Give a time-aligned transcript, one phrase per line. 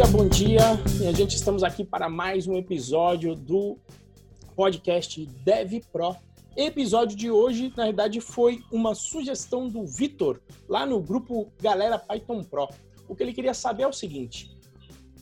[0.00, 0.60] dia, bom dia.
[1.02, 3.76] E a gente estamos aqui para mais um episódio do
[4.56, 6.16] podcast Dev Pro.
[6.56, 12.42] Episódio de hoje, na verdade, foi uma sugestão do Vitor lá no grupo Galera Python
[12.42, 12.70] Pro.
[13.08, 14.50] O que ele queria saber é o seguinte: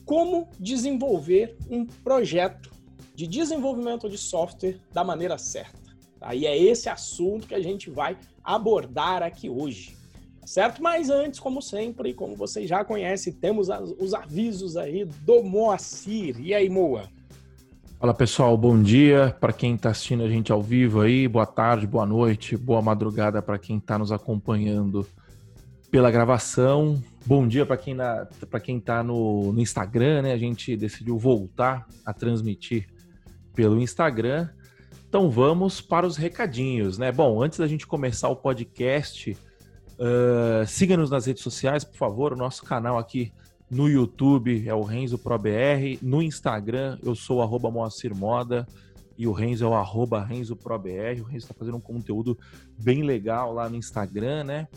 [0.05, 2.71] como desenvolver um projeto
[3.13, 5.77] de desenvolvimento de software da maneira certa.
[6.21, 9.98] Aí é esse assunto que a gente vai abordar aqui hoje
[10.49, 10.81] certo?
[10.81, 16.37] Mas antes, como sempre, como vocês já conhecem, temos os avisos aí do Moacir.
[16.39, 17.03] E aí, Moa?
[17.99, 21.85] Fala pessoal, bom dia para quem está assistindo a gente ao vivo aí, boa tarde,
[21.85, 25.05] boa noite, boa madrugada para quem está nos acompanhando
[25.91, 26.99] pela gravação.
[27.27, 27.95] Bom dia para quem
[28.49, 30.33] para quem está no, no Instagram, né?
[30.33, 32.87] A gente decidiu voltar a transmitir
[33.53, 34.49] pelo Instagram.
[35.07, 37.11] Então vamos para os recadinhos, né?
[37.11, 39.37] Bom, antes da gente começar o podcast,
[39.99, 42.31] Uh, Siga-nos nas redes sociais, por favor.
[42.31, 43.33] O nosso canal aqui
[43.69, 45.99] no YouTube é o Renzo ProBR.
[46.01, 48.65] No Instagram, eu sou o Moacir Moda
[49.17, 51.19] e o Renzo é o arroba Renzo ProBR.
[51.19, 52.37] O Renzo está fazendo um conteúdo
[52.77, 54.67] bem legal lá no Instagram, né?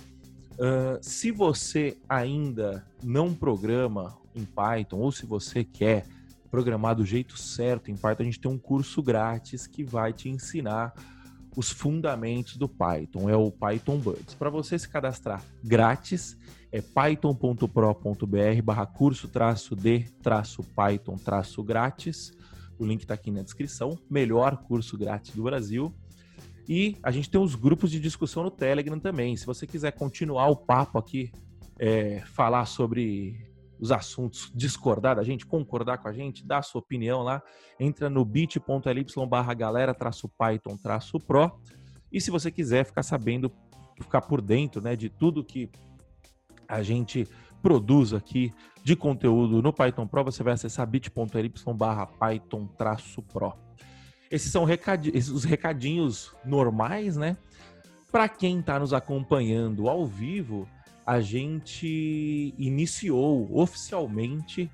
[0.55, 6.05] Uh, se você ainda não programa em Python ou se você quer
[6.51, 10.29] programar do jeito certo em Python, a gente tem um curso grátis que vai te
[10.29, 10.93] ensinar
[11.57, 14.35] os fundamentos do Python, é o Python Buds.
[14.35, 16.37] Para você se cadastrar grátis,
[16.71, 22.33] é python.pro.br barra curso traço de traço Python traço grátis.
[22.79, 23.99] O link está aqui na descrição.
[24.09, 25.95] Melhor curso grátis do Brasil.
[26.67, 29.37] E a gente tem os grupos de discussão no Telegram também.
[29.37, 31.31] Se você quiser continuar o papo aqui,
[31.79, 33.52] é, falar sobre
[33.83, 37.43] os assuntos, discordar da gente, concordar com a gente, dar a sua opinião lá,
[37.81, 41.51] entra no bit.ly barra galera traço Python traço Pro.
[42.13, 43.51] E se você quiser ficar sabendo,
[44.01, 45.69] ficar por dentro né, de tudo que
[46.69, 47.27] a gente
[47.61, 48.53] produz aqui
[48.85, 53.53] de conteúdo no Python Pro, você vai acessar bit.ly barra Python traço Pro.
[54.31, 57.37] Esses são os recadinhos normais, né?
[58.13, 60.69] Para quem está nos acompanhando ao vivo,
[61.07, 64.71] a gente iniciou oficialmente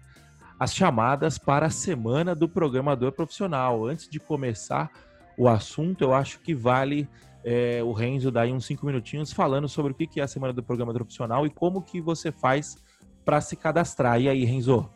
[0.59, 3.87] as chamadas para a semana do programador profissional.
[3.87, 4.91] Antes de começar
[5.37, 7.09] o assunto, eu acho que vale
[7.45, 10.63] é, o Renzo dar uns cinco minutinhos falando sobre o que é a semana do
[10.63, 12.77] programador profissional e como que você faz
[13.25, 14.21] para se cadastrar.
[14.21, 14.91] E aí, Renzo?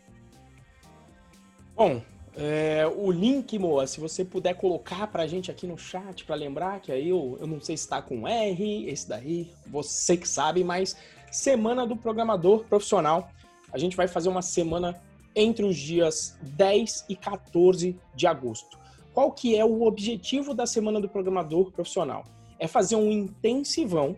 [1.77, 2.03] Bom,
[2.35, 6.35] é, o link, Moa, se você puder colocar para a gente aqui no chat para
[6.35, 10.27] lembrar que aí eu, eu não sei se está com R, esse daí, você que
[10.27, 10.97] sabe, mas
[11.33, 13.31] Semana do Programador Profissional.
[13.73, 15.01] A gente vai fazer uma semana
[15.35, 18.79] entre os dias 10 e 14 de agosto.
[19.15, 22.23] Qual que é o objetivo da Semana do Programador Profissional?
[22.59, 24.15] É fazer um intensivão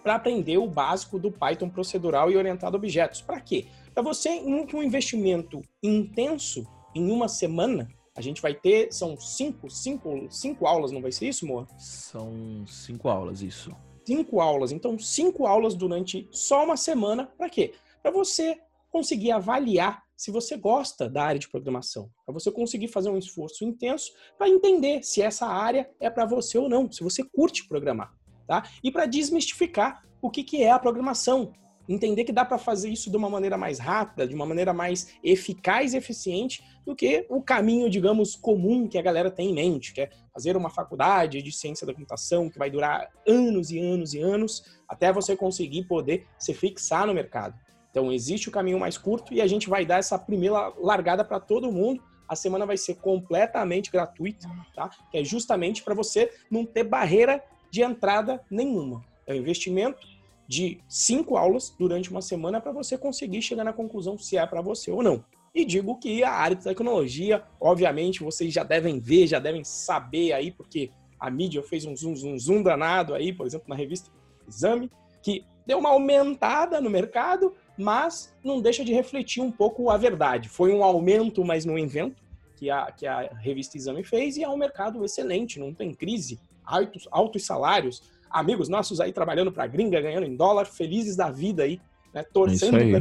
[0.00, 3.20] para aprender o básico do Python procedural e orientado a objetos.
[3.20, 3.66] Para quê?
[3.92, 9.68] Para você, em um investimento intenso, em uma semana, a gente vai ter, são cinco,
[9.68, 11.66] cinco, cinco aulas, não vai ser isso, Moa?
[11.76, 13.72] São cinco aulas, isso
[14.08, 14.72] cinco aulas.
[14.72, 17.26] Então, cinco aulas durante só uma semana.
[17.36, 17.74] Para quê?
[18.02, 18.58] Para você
[18.90, 23.64] conseguir avaliar se você gosta da área de programação, para você conseguir fazer um esforço
[23.64, 28.12] intenso para entender se essa área é para você ou não, se você curte programar,
[28.46, 28.64] tá?
[28.82, 31.52] E para desmistificar o que, que é a programação,
[31.88, 35.14] entender que dá para fazer isso de uma maneira mais rápida, de uma maneira mais
[35.24, 39.94] eficaz e eficiente do que o caminho, digamos, comum que a galera tem em mente,
[39.94, 44.14] que é fazer uma faculdade de ciência da computação que vai durar anos e anos
[44.14, 47.58] e anos até você conseguir poder se fixar no mercado.
[47.90, 51.40] Então existe o caminho mais curto e a gente vai dar essa primeira largada para
[51.40, 52.02] todo mundo.
[52.28, 54.90] A semana vai ser completamente gratuita, tá?
[55.10, 59.04] Que é justamente para você não ter barreira de entrada nenhuma.
[59.26, 60.06] É um investimento
[60.48, 64.62] de cinco aulas durante uma semana para você conseguir chegar na conclusão se é para
[64.62, 65.22] você ou não.
[65.54, 70.32] E digo que a área de tecnologia, obviamente, vocês já devem ver, já devem saber
[70.32, 74.10] aí, porque a mídia fez um zoom, zoom, zoom danado aí, por exemplo, na revista
[74.48, 74.90] Exame,
[75.22, 80.48] que deu uma aumentada no mercado, mas não deixa de refletir um pouco a verdade.
[80.48, 82.22] Foi um aumento, mas não invento,
[82.56, 86.40] que a, que a revista Exame fez, e é um mercado excelente, não tem crise,
[86.64, 91.62] altos, altos salários, amigos nossos aí trabalhando para gringa, ganhando em dólar, felizes da vida
[91.62, 91.80] aí,
[92.12, 92.22] né?
[92.22, 93.00] Torcendo é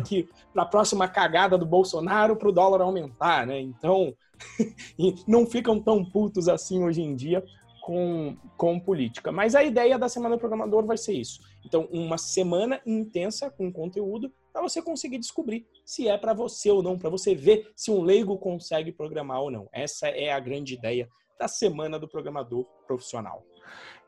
[0.53, 3.59] para a próxima cagada do Bolsonaro para o dólar aumentar, né?
[3.59, 4.13] Então,
[5.27, 7.43] não ficam tão putos assim hoje em dia
[7.81, 9.31] com, com política.
[9.31, 11.39] Mas a ideia da Semana do Programador vai ser isso.
[11.65, 16.83] Então, uma semana intensa com conteúdo para você conseguir descobrir se é para você ou
[16.83, 19.69] não, para você ver se um leigo consegue programar ou não.
[19.71, 21.07] Essa é a grande ideia
[21.39, 23.45] da Semana do Programador Profissional.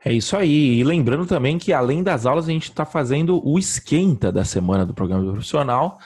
[0.04, 0.78] É isso aí.
[0.78, 4.86] E lembrando também que além das aulas, a gente está fazendo o esquenta da semana
[4.86, 5.98] do programa profissional,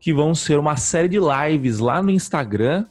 [0.00, 2.86] que vão ser uma série de lives lá no Instagram,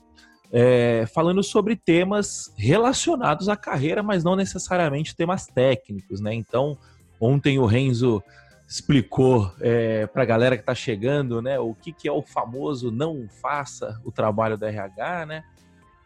[0.52, 6.34] é, falando sobre temas relacionados à carreira, mas não necessariamente temas técnicos, né?
[6.34, 6.78] Então,
[7.20, 8.24] ontem o Renzo
[8.68, 12.92] explicou é, para a galera que está chegando, né, o que, que é o famoso
[12.92, 15.44] não faça o trabalho da RH, né?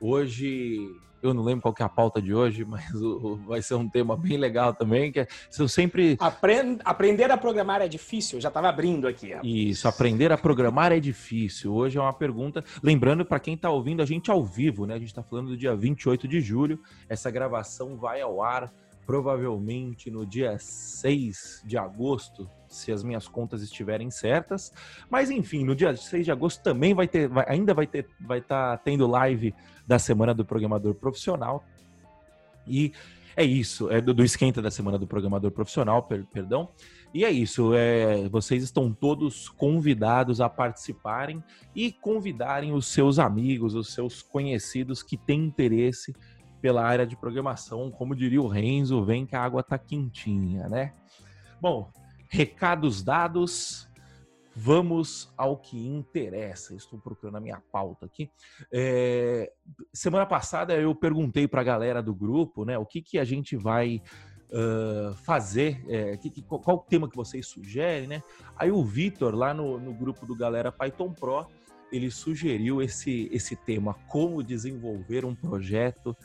[0.01, 0.79] Hoje
[1.21, 4.15] eu não lembro qual é a pauta de hoje, mas o, vai ser um tema
[4.15, 6.17] bem legal também, que é, são sempre...
[6.19, 8.37] Aprend, aprender a programar é difícil?
[8.37, 9.33] Eu já estava abrindo aqui.
[9.33, 9.39] Ó.
[9.43, 11.73] Isso, aprender a programar é difícil.
[11.73, 14.95] Hoje é uma pergunta, lembrando para quem está ouvindo a gente ao vivo, né?
[14.95, 18.71] A gente está falando do dia 28 de julho, essa gravação vai ao ar
[19.09, 24.71] provavelmente no dia 6 de agosto, se as minhas contas estiverem certas.
[25.09, 28.37] Mas enfim, no dia 6 de agosto também vai ter, vai, ainda vai ter, vai
[28.37, 29.55] estar tá tendo live
[29.89, 31.63] da semana do programador profissional.
[32.67, 32.93] E
[33.35, 36.69] é isso, é do, do esquenta da semana do programador profissional, per, perdão.
[37.11, 41.43] E é isso, é, vocês estão todos convidados a participarem
[41.73, 46.15] e convidarem os seus amigos, os seus conhecidos que têm interesse
[46.61, 47.89] pela área de programação.
[47.89, 50.93] Como diria o Renzo, vem que a água tá quentinha, né?
[51.59, 51.91] Bom,
[52.29, 53.88] recados dados,
[54.59, 56.75] vamos ao que interessa.
[56.75, 58.29] Estou procurando a minha pauta aqui.
[58.71, 59.49] É,
[59.93, 63.55] semana passada eu perguntei para a galera do grupo, né, o que, que a gente
[63.55, 64.01] vai
[64.49, 68.21] uh, fazer, é, que, que, qual o tema que vocês sugerem, né?
[68.57, 71.47] Aí o Vitor, lá no, no grupo do Galera Python Pro,
[71.89, 76.15] ele sugeriu esse, esse tema, como desenvolver um projeto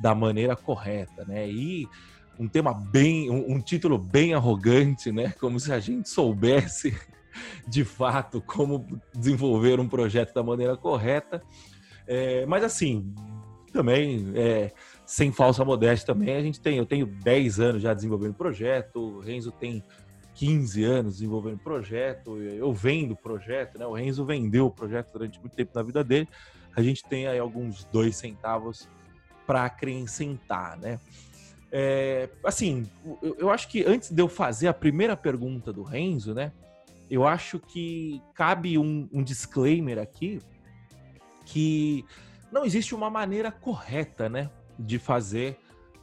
[0.00, 1.48] da maneira correta, né?
[1.48, 1.88] E
[2.40, 5.32] um tema bem, um, um, título bem arrogante, né?
[5.38, 6.92] Como se a gente soubesse
[7.66, 11.42] de fato como desenvolver um projeto da maneira correta.
[12.06, 13.14] É, mas assim,
[13.72, 14.72] também, é,
[15.04, 19.20] sem falsa modéstia também, a gente tem, eu tenho 10 anos já desenvolvendo projeto, o
[19.20, 19.82] Renzo tem
[20.34, 23.86] 15 anos desenvolvendo projeto, eu vendo projeto, né?
[23.86, 26.28] O Renzo vendeu o projeto durante muito tempo na vida dele.
[26.74, 28.88] A gente tem aí alguns dois centavos
[29.46, 30.98] para acrescentar, né?
[31.70, 32.88] É, assim,
[33.22, 36.52] eu, eu, acho que antes de eu fazer a primeira pergunta do Renzo, né?
[37.14, 40.40] Eu acho que cabe um, um disclaimer aqui
[41.46, 42.04] que
[42.50, 45.56] não existe uma maneira correta, né, de fazer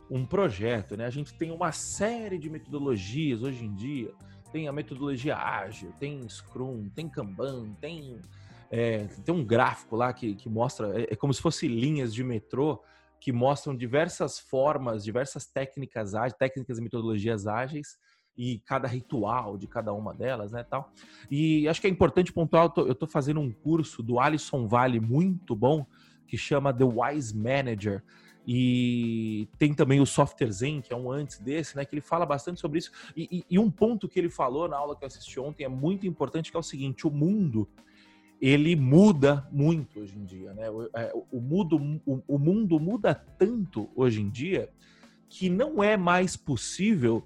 [0.10, 1.06] um projeto, né?
[1.06, 4.14] A gente tem uma série de metodologias hoje em dia.
[4.54, 8.22] Tem a metodologia ágil, tem Scrum, tem Kanban, tem
[8.70, 12.24] é, tem um gráfico lá que, que mostra, é, é como se fosse linhas de
[12.24, 12.82] metrô
[13.20, 18.00] que mostram diversas formas, diversas técnicas ágeis, técnicas e metodologias ágeis
[18.42, 20.92] e cada ritual de cada uma delas, né, tal.
[21.30, 25.56] E acho que é importante pontuar, eu estou fazendo um curso do Alisson Vale muito
[25.56, 25.86] bom,
[26.26, 28.04] que chama The Wise Manager,
[28.48, 32.26] e tem também o Software Zen, que é um antes desse, né, que ele fala
[32.26, 32.92] bastante sobre isso.
[33.16, 35.70] E, e, e um ponto que ele falou na aula que eu assisti ontem é
[35.70, 37.70] muito importante, que é o seguinte, o mundo
[38.42, 40.68] ele muda muito hoje em dia, né?
[40.72, 44.68] O, é, o, o, o mundo muda tanto hoje em dia
[45.30, 47.24] que não é mais possível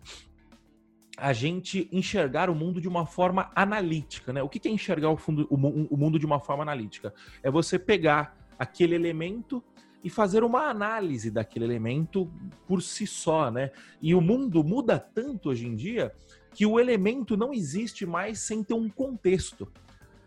[1.18, 4.44] a gente enxergar o mundo de uma forma analítica, né?
[4.44, 7.14] O que é enxergar o, fundo, o, mundo de uma forma analítica?
[7.42, 9.64] É você pegar aquele elemento
[10.04, 12.32] e fazer uma análise daquele elemento
[12.68, 13.72] por si só, né?
[14.02, 16.14] E o mundo muda tanto hoje em dia
[16.54, 19.68] que o elemento não existe mais sem ter um contexto.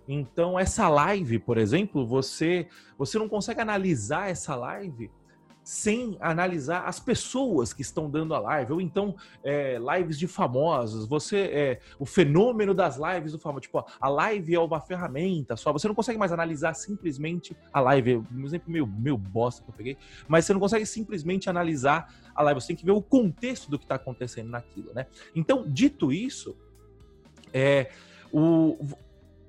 [0.07, 2.67] Então, essa live, por exemplo, você,
[2.97, 5.11] você não consegue analisar essa live
[5.69, 11.07] sem analisar as pessoas que estão dando a live, ou então é, lives de famosos,
[11.07, 15.71] você é, o fenômeno das lives do famoso, tipo, a live é uma ferramenta só,
[15.71, 19.75] você não consegue mais analisar simplesmente a live, um exemplo meio, meio bosta que eu
[19.75, 23.71] peguei, mas você não consegue simplesmente analisar a live, você tem que ver o contexto
[23.71, 25.07] do que está acontecendo naquilo, né?
[25.37, 26.57] Então, dito isso,
[27.53, 27.91] é,
[28.33, 28.79] o,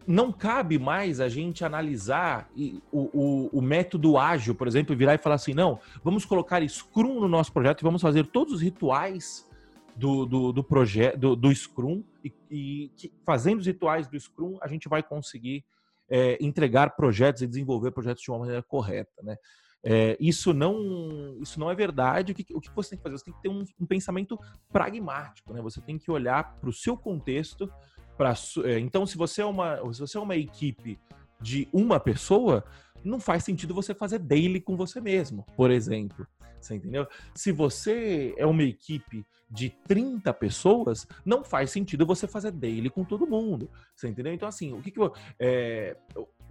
[0.10, 2.50] não cabe mais a gente analisar
[2.92, 7.20] o, o, o, método ágil, por exemplo, virar e falar assim: não, vamos colocar Scrum
[7.20, 9.48] no nosso projeto e vamos fazer todos os rituais
[9.96, 14.68] do, do, do projeto do, do, Scrum e, e fazendo os rituais do Scrum a
[14.68, 15.64] gente vai conseguir
[16.10, 19.38] é, entregar projetos e desenvolver projetos de uma maneira correta, né?
[19.84, 22.32] É, isso não isso não é verdade.
[22.32, 23.18] O que, o que você tem que fazer?
[23.20, 24.40] Você tem que ter um, um pensamento
[24.74, 25.62] pragmático, né?
[25.62, 27.72] Você tem que olhar para o seu contexto
[28.20, 28.34] para
[28.66, 31.00] é, então se você é uma se você é uma equipe
[31.40, 32.66] de uma pessoa
[33.02, 36.28] não faz sentido você fazer daily com você mesmo, por exemplo.
[36.60, 37.08] Você entendeu?
[37.34, 43.06] Se você é uma equipe de 30 pessoas, não faz sentido você fazer daily com
[43.06, 43.72] todo mundo.
[43.96, 44.34] Você entendeu?
[44.34, 45.14] Então, assim, o que, que eu.
[45.40, 45.96] É,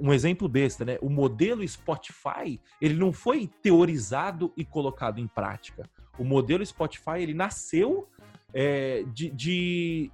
[0.01, 0.97] um exemplo besta, né?
[1.03, 5.87] O modelo Spotify, ele não foi teorizado e colocado em prática.
[6.19, 8.09] O modelo Spotify, ele nasceu
[8.53, 10.11] é, de, de,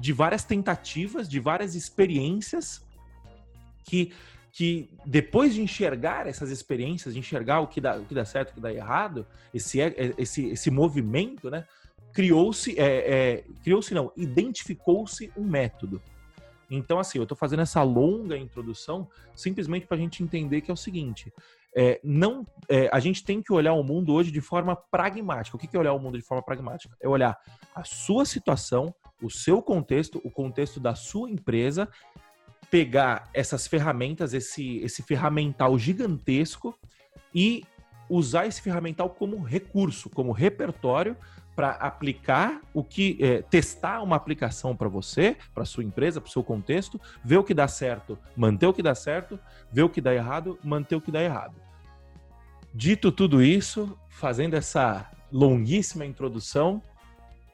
[0.00, 2.84] de várias tentativas, de várias experiências
[3.84, 4.12] que,
[4.52, 8.50] que depois de enxergar essas experiências, de enxergar o que dá, o que dá certo,
[8.50, 11.66] o que dá errado, esse, é, esse, esse movimento, né?
[12.12, 16.00] Criou-se, é, é, criou-se não, identificou-se um método.
[16.70, 20.74] Então, assim, eu estou fazendo essa longa introdução simplesmente para a gente entender que é
[20.74, 21.32] o seguinte:
[21.74, 25.56] é, não, é, a gente tem que olhar o mundo hoje de forma pragmática.
[25.56, 26.96] O que é olhar o mundo de forma pragmática?
[27.00, 27.38] É olhar
[27.74, 31.88] a sua situação, o seu contexto, o contexto da sua empresa,
[32.70, 36.78] pegar essas ferramentas, esse, esse ferramental gigantesco
[37.34, 37.64] e
[38.08, 41.16] usar esse ferramental como recurso, como repertório
[41.56, 46.30] para aplicar o que é, testar uma aplicação para você, para sua empresa, para o
[46.30, 49.40] seu contexto, ver o que dá certo, manter o que dá certo,
[49.72, 51.54] ver o que dá errado, manter o que dá errado.
[52.74, 56.82] Dito tudo isso, fazendo essa longuíssima introdução,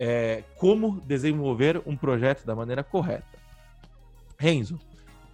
[0.01, 3.39] é, como desenvolver um projeto da maneira correta.
[4.37, 4.81] Renzo,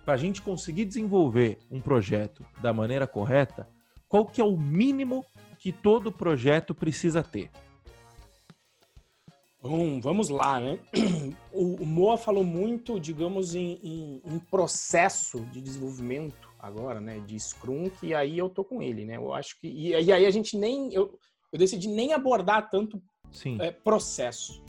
[0.04, 3.66] para a gente conseguir desenvolver um projeto da maneira correta,
[4.06, 5.24] qual que é o mínimo
[5.58, 7.50] que todo projeto precisa ter?
[9.60, 10.78] Bom, vamos lá, né?
[11.52, 17.18] O, Moa falou muito, digamos, em, em, em, processo de desenvolvimento agora, né?
[17.26, 19.16] De Scrum, que aí eu tô com ele, né?
[19.16, 19.66] Eu acho que.
[19.66, 20.92] E, e aí a gente nem.
[20.94, 21.18] Eu,
[21.52, 23.02] eu decidi nem abordar tanto
[23.60, 24.62] é, processo.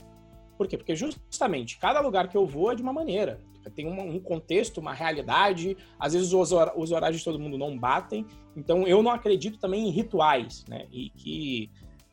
[0.58, 0.76] Por quê?
[0.76, 3.40] Porque justamente cada lugar que eu vou é de uma maneira.
[3.76, 5.76] Tem um, um contexto, uma realidade.
[5.98, 8.26] Às vezes os, os horários de todo mundo não batem.
[8.56, 10.88] Então eu não acredito também em rituais, né?
[10.90, 11.70] E que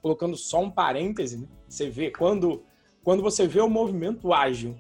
[0.08, 1.48] colocando só um parêntese, né?
[1.68, 2.64] você vê quando,
[3.04, 4.78] quando você vê o movimento ágil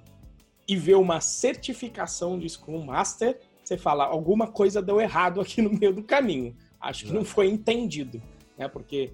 [0.65, 5.69] e vê uma certificação de Scrum Master, você fala, alguma coisa deu errado aqui no
[5.69, 6.55] meio do caminho.
[6.79, 8.21] Acho que não foi entendido,
[8.57, 8.69] né?
[8.69, 9.11] Porque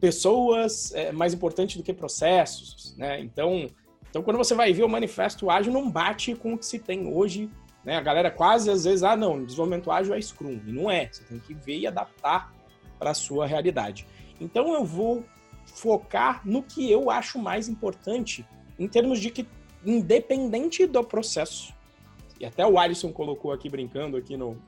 [0.00, 3.20] pessoas é mais importante do que processos, né?
[3.20, 3.68] Então,
[4.10, 7.06] então quando você vai ver o manifesto ágil não bate com o que se tem
[7.06, 7.48] hoje,
[7.84, 7.96] né?
[7.96, 11.08] A galera quase às vezes, ah, não, desenvolvimento ágil é Scrum, e não é.
[11.12, 12.52] Você tem que ver e adaptar
[12.98, 14.06] para a sua realidade.
[14.42, 15.24] Então eu vou
[15.64, 18.44] focar no que eu acho mais importante
[18.78, 19.46] em termos de que,
[19.84, 21.72] independente do processo,
[22.40, 24.60] e até o Alisson colocou aqui brincando aqui no,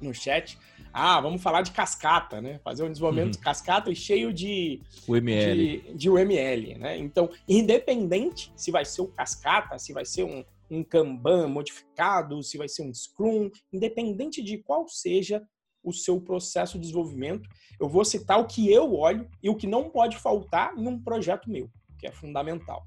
[0.00, 0.58] no chat,
[0.92, 2.60] ah, vamos falar de cascata, né?
[2.62, 3.42] Fazer um desenvolvimento uhum.
[3.42, 5.54] cascata e cheio de UML.
[5.54, 6.96] De, de UML, né?
[6.96, 12.56] Então, independente se vai ser o cascata, se vai ser um, um Kanban modificado, se
[12.56, 15.42] vai ser um Scrum, independente de qual seja
[15.84, 17.48] o seu processo de desenvolvimento.
[17.78, 21.00] Eu vou citar o que eu olho e o que não pode faltar em um
[21.00, 22.86] projeto meu, que é fundamental.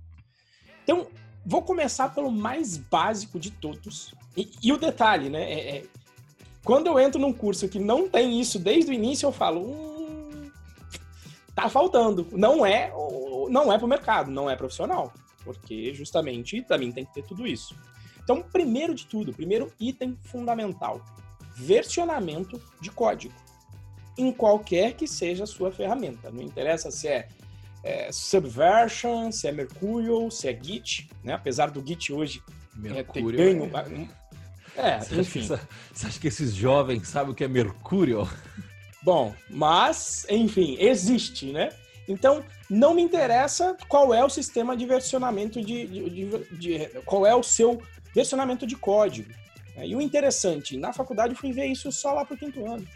[0.84, 1.08] Então,
[1.46, 4.14] vou começar pelo mais básico de todos.
[4.36, 5.52] E, e o detalhe, né?
[5.52, 5.86] É, é,
[6.64, 10.52] quando eu entro num curso que não tem isso desde o início, eu falo, hum,
[11.56, 12.28] tá faltando.
[12.32, 12.92] Não é,
[13.50, 15.14] não é para o mercado, não é profissional,
[15.44, 17.76] porque justamente mim tem que ter tudo isso.
[18.22, 21.02] Então, primeiro de tudo, primeiro item fundamental,
[21.58, 23.34] versionamento de código
[24.18, 26.32] em qualquer que seja a sua ferramenta.
[26.32, 27.28] Não interessa se é,
[27.84, 31.34] é Subversion, se é Mercurial, se é Git, né?
[31.34, 32.42] Apesar do Git hoje
[32.84, 33.72] é, ter ganho.
[34.76, 35.42] É, é você enfim.
[35.42, 38.28] Acha, você acha que esses jovens sabem o que é Mercurial?
[39.04, 41.70] Bom, mas, enfim, existe, né?
[42.08, 47.26] Então, não me interessa qual é o sistema de versionamento de, de, de, de qual
[47.26, 47.82] é o seu
[48.14, 49.32] versionamento de código.
[49.86, 52.88] E o interessante, na faculdade eu fui ver isso só lá para o quinto ano.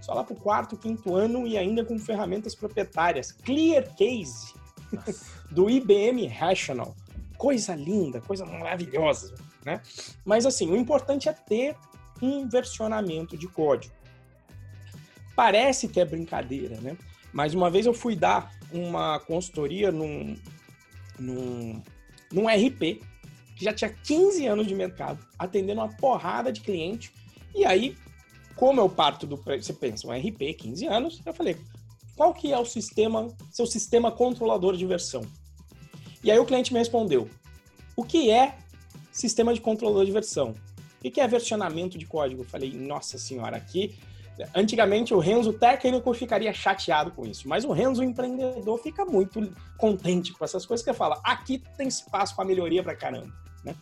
[0.00, 3.32] Só lá para o quarto, quinto ano e ainda com ferramentas proprietárias.
[3.32, 4.52] Clear Case,
[5.50, 6.94] do IBM Rational.
[7.36, 9.80] Coisa linda, coisa maravilhosa, né?
[10.24, 11.76] Mas assim, o importante é ter
[12.20, 13.94] um versionamento de código.
[15.34, 16.96] Parece que é brincadeira, né?
[17.32, 20.36] Mas uma vez eu fui dar uma consultoria num,
[21.18, 21.82] num,
[22.30, 23.02] num RP
[23.62, 27.12] que já tinha 15 anos de mercado, atendendo uma porrada de cliente.
[27.54, 27.96] E aí,
[28.56, 29.36] como eu parto do.
[29.36, 31.56] Você pensa, um RP, 15 anos, eu falei,
[32.16, 35.22] qual que é o sistema, seu sistema controlador de versão?
[36.24, 37.28] E aí o cliente me respondeu,
[37.96, 38.56] o que é
[39.12, 40.54] sistema de controlador de versão?
[41.04, 42.42] O que é versionamento de código?
[42.42, 43.96] Eu falei, nossa senhora, aqui
[44.54, 50.32] Antigamente o Renzo técnico ficaria chateado com isso, mas o Renzo empreendedor fica muito contente
[50.32, 53.32] com essas coisas que fala, aqui tem espaço para melhoria para caramba,
[53.64, 53.74] né?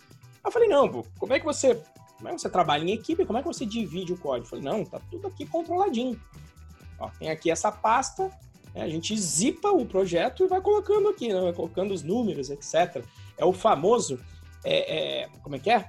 [0.45, 1.81] Eu falei, não, pô, como é que você,
[2.17, 4.47] como é que você trabalha em equipe, como é que você divide o código?
[4.47, 6.21] Eu falei, não, tá tudo aqui controladinho.
[6.99, 8.31] Ó, tem aqui essa pasta,
[8.75, 12.51] né, a gente zipa o projeto e vai colocando aqui, né, vai colocando os números,
[12.51, 13.05] etc.
[13.37, 14.19] É o famoso,
[14.65, 15.89] é, é, como é que é?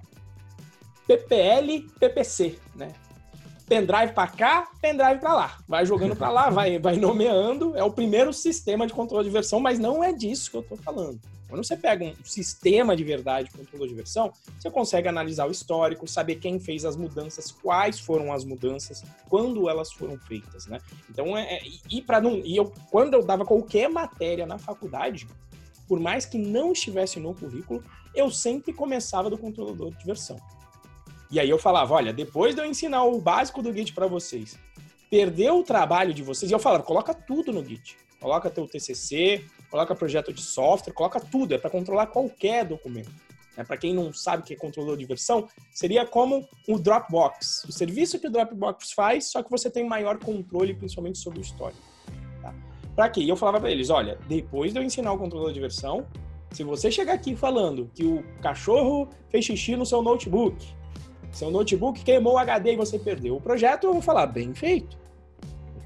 [1.08, 2.94] PPL, PPC, né?
[3.72, 5.58] pendrive para cá, pendrive para lá.
[5.66, 7.74] Vai jogando para lá, vai, vai nomeando.
[7.78, 10.78] É o primeiro sistema de controle de versão, mas não é disso que eu estou
[10.78, 11.18] falando.
[11.52, 16.08] Quando você pega um sistema de verdade, controle de versão, você consegue analisar o histórico,
[16.08, 20.80] saber quem fez as mudanças, quais foram as mudanças, quando elas foram feitas, né?
[21.10, 25.28] Então, é, é e para não, e eu quando eu dava qualquer matéria na faculdade,
[25.90, 27.84] por mais que não estivesse no currículo,
[28.16, 30.38] eu sempre começava do controlador de versão.
[31.30, 34.58] E aí eu falava, olha, depois de eu ensinar o básico do Git para vocês,
[35.10, 37.98] perdeu o trabalho de vocês, e eu falava, coloca tudo no Git.
[38.22, 43.10] Coloca teu TCC, coloca projeto de software, coloca tudo, é para controlar qualquer documento.
[43.58, 47.66] É, para quem não sabe o que é controlador de versão, seria como o Dropbox.
[47.68, 51.42] O serviço que o Dropbox faz, só que você tem maior controle, principalmente sobre o
[51.42, 51.82] histórico.
[52.42, 52.54] Tá?
[52.96, 53.26] Para quê?
[53.26, 56.06] Eu falava para eles, olha, depois de eu ensinar o controlador de versão,
[56.52, 60.66] se você chegar aqui falando que o cachorro fez xixi no seu notebook,
[61.32, 64.98] seu notebook queimou o HD e você perdeu o projeto, eu vou falar, bem feito.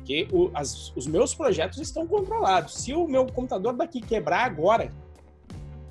[0.05, 2.75] Porque o, as, os meus projetos estão controlados.
[2.75, 4.91] Se o meu computador daqui quebrar agora,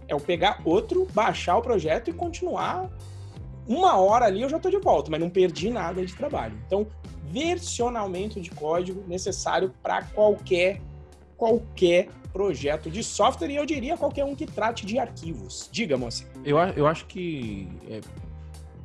[0.06, 2.88] é eu pegar outro, baixar o projeto e continuar
[3.66, 6.56] uma hora ali eu já estou de volta, mas não perdi nada de trabalho.
[6.66, 6.86] Então,
[7.24, 10.80] versionamento de código necessário para qualquer
[11.36, 15.68] qualquer projeto de software e eu diria qualquer um que trate de arquivos.
[15.72, 16.24] Diga, moça.
[16.44, 18.00] Eu, eu acho que é,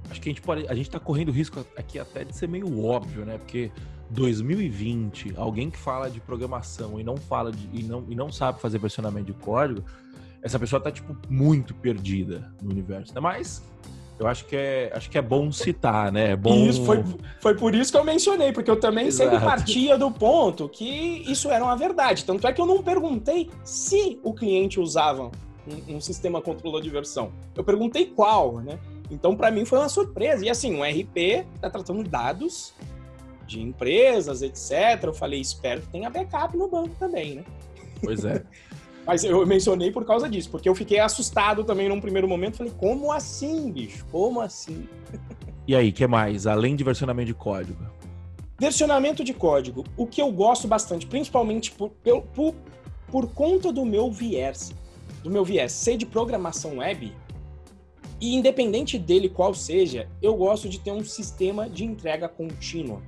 [0.09, 3.25] acho que a gente a gente está correndo risco aqui até de ser meio óbvio,
[3.25, 3.37] né?
[3.37, 3.71] Porque
[4.09, 8.59] 2020, alguém que fala de programação e não fala de, e não, e não sabe
[8.59, 9.83] fazer versionamento de código,
[10.41, 13.13] essa pessoa tá tipo muito perdida no universo.
[13.13, 13.21] Né?
[13.21, 13.63] Mas
[14.19, 16.31] eu acho que é, acho que é bom citar, né?
[16.31, 16.67] É bom...
[16.67, 17.03] Isso, foi,
[17.39, 19.29] foi por isso que eu mencionei, porque eu também Exato.
[19.29, 22.25] sempre partia do ponto que isso era uma verdade.
[22.25, 25.31] Tanto é que eu não perguntei se o cliente usava
[25.67, 27.31] um, um sistema controlador de versão.
[27.55, 28.79] Eu perguntei qual, né?
[29.11, 30.45] Então, para mim, foi uma surpresa.
[30.45, 32.73] E assim, um RP está tratando dados
[33.49, 35.03] de empresas, etc.
[35.03, 37.43] Eu falei, espero que tenha backup no banco também, né?
[38.01, 38.43] Pois é.
[39.05, 42.57] Mas eu mencionei por causa disso, porque eu fiquei assustado também num primeiro momento.
[42.57, 44.05] Falei, como assim, bicho?
[44.11, 44.87] Como assim?
[45.67, 46.45] E aí, que mais?
[46.45, 47.83] Além de versionamento de código?
[48.59, 49.83] Versionamento de código.
[49.97, 51.89] O que eu gosto bastante, principalmente por,
[52.35, 52.53] por,
[53.07, 54.75] por conta do meu viés,
[55.23, 57.11] do meu viés ser de programação web,
[58.21, 63.01] e independente dele qual seja, eu gosto de ter um sistema de entrega contínua.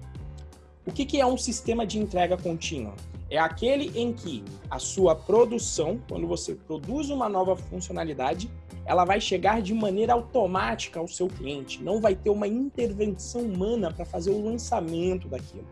[0.84, 2.94] O que, que é um sistema de entrega contínua?
[3.30, 8.50] É aquele em que a sua produção, quando você produz uma nova funcionalidade,
[8.84, 11.84] ela vai chegar de maneira automática ao seu cliente.
[11.84, 15.68] Não vai ter uma intervenção humana para fazer o lançamento daquilo.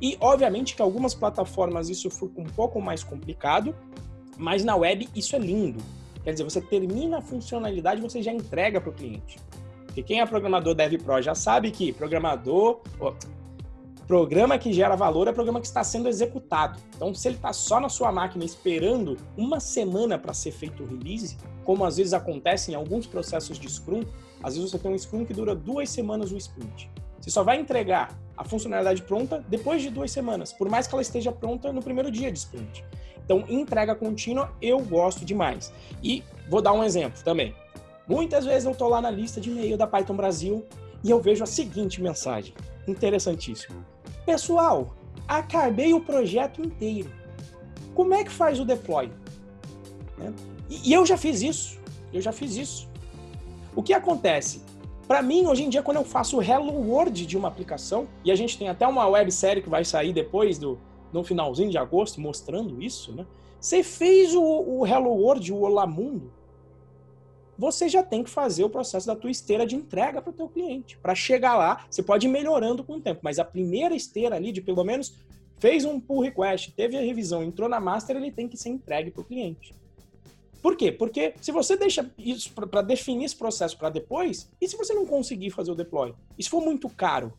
[0.00, 3.74] E, obviamente, que algumas plataformas isso fica um pouco mais complicado,
[4.38, 5.82] mas na web isso é lindo.
[6.22, 9.36] Quer dizer, você termina a funcionalidade você já entrega para o cliente.
[9.84, 12.80] Porque quem é programador DevPro já sabe que programador,
[14.06, 16.78] Programa que gera valor é programa que está sendo executado.
[16.94, 20.86] Então, se ele está só na sua máquina esperando uma semana para ser feito o
[20.86, 24.02] release, como às vezes acontece em alguns processos de Scrum,
[24.42, 26.90] às vezes você tem um Scrum que dura duas semanas o sprint.
[27.18, 31.00] Você só vai entregar a funcionalidade pronta depois de duas semanas, por mais que ela
[31.00, 32.84] esteja pronta no primeiro dia de sprint.
[33.24, 35.72] Então, entrega contínua eu gosto demais.
[36.02, 37.54] E vou dar um exemplo também.
[38.06, 40.66] Muitas vezes eu estou lá na lista de e-mail da Python Brasil
[41.02, 42.52] e eu vejo a seguinte mensagem,
[42.86, 43.93] interessantíssimo.
[44.24, 44.94] Pessoal,
[45.28, 47.10] acabei o projeto inteiro.
[47.94, 49.10] Como é que faz o deploy?
[50.18, 50.32] Né?
[50.68, 51.78] E, eu já fiz isso.
[52.12, 52.88] Eu já fiz isso.
[53.74, 54.62] O que acontece?
[55.06, 58.30] Para mim, hoje em dia, quando eu faço o Hello World de uma aplicação, e
[58.30, 60.78] a gente tem até uma websérie que vai sair depois do
[61.12, 63.24] no finalzinho de agosto mostrando isso, né?
[63.60, 66.32] Você fez o, o Hello World, o Olá Mundo,
[67.58, 70.48] você já tem que fazer o processo da tua esteira de entrega para o teu
[70.48, 70.96] cliente.
[70.98, 74.52] Para chegar lá, você pode ir melhorando com o tempo, mas a primeira esteira ali
[74.52, 75.14] de pelo menos
[75.58, 79.10] fez um pull request, teve a revisão, entrou na master, ele tem que ser entregue
[79.10, 79.74] para o cliente.
[80.60, 80.90] Por quê?
[80.90, 85.04] Porque se você deixa isso para definir esse processo para depois, e se você não
[85.04, 86.14] conseguir fazer o deploy?
[86.40, 87.34] Se for muito caro?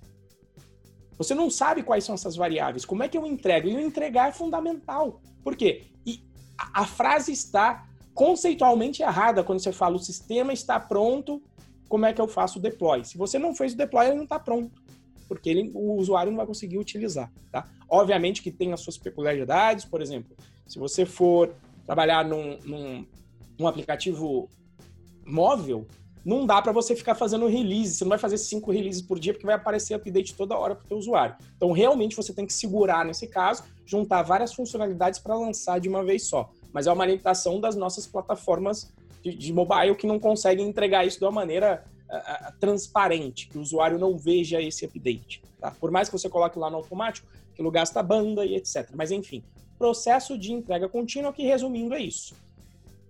[1.18, 2.86] Você não sabe quais são essas variáveis.
[2.86, 3.68] Como é que eu entrego?
[3.68, 5.22] E o entregar é fundamental.
[5.44, 5.88] Por quê?
[6.06, 6.24] E
[6.58, 11.44] a, a frase está conceitualmente errada quando você fala o sistema está pronto,
[11.90, 13.04] como é que eu faço o deploy?
[13.04, 14.82] Se você não fez o deploy, ele não está pronto,
[15.28, 17.32] porque ele, o usuário não vai conseguir utilizar.
[17.52, 17.68] Tá?
[17.90, 21.54] Obviamente que tem as suas peculiaridades, por exemplo, se você for
[21.86, 22.58] trabalhar num,
[23.60, 24.50] num, aplicativo
[25.26, 25.86] móvel,
[26.24, 27.96] não dá para você ficar fazendo release.
[27.96, 30.86] Você não vai fazer cinco releases por dia, porque vai aparecer update toda hora para
[30.86, 31.36] o teu usuário.
[31.56, 36.04] Então, realmente, você tem que segurar nesse caso, juntar várias funcionalidades para lançar de uma
[36.04, 38.92] vez só mas é uma limitação das nossas plataformas
[39.24, 43.62] de, de mobile que não conseguem entregar isso de uma maneira uh, transparente, que o
[43.62, 45.42] usuário não veja esse update.
[45.58, 45.72] Tá?
[45.72, 48.90] Por mais que você coloque lá no automático, aquilo gasta banda e etc.
[48.94, 49.42] Mas enfim,
[49.80, 52.36] processo de entrega contínua que, resumindo, é isso.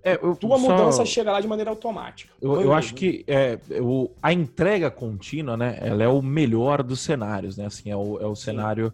[0.04, 0.70] É, eu, Tua só...
[0.70, 2.32] mudança chega lá de maneira automática.
[2.40, 5.80] Eu, eu acho que é, eu, a entrega contínua, né?
[5.82, 7.66] Ela é o melhor dos cenários, né?
[7.66, 8.94] Assim, é o, é o cenário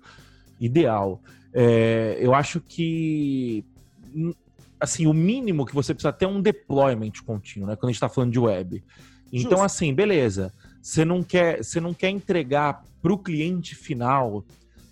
[0.61, 1.19] ideal.
[1.53, 3.65] É, eu acho que
[4.81, 7.75] assim, o mínimo que você precisa ter é um deployment contínuo, né?
[7.75, 8.83] Quando a gente está falando de web.
[9.31, 9.63] Então, Justo.
[9.63, 10.51] assim, beleza.
[10.81, 14.43] Você não quer, você não quer entregar para o cliente final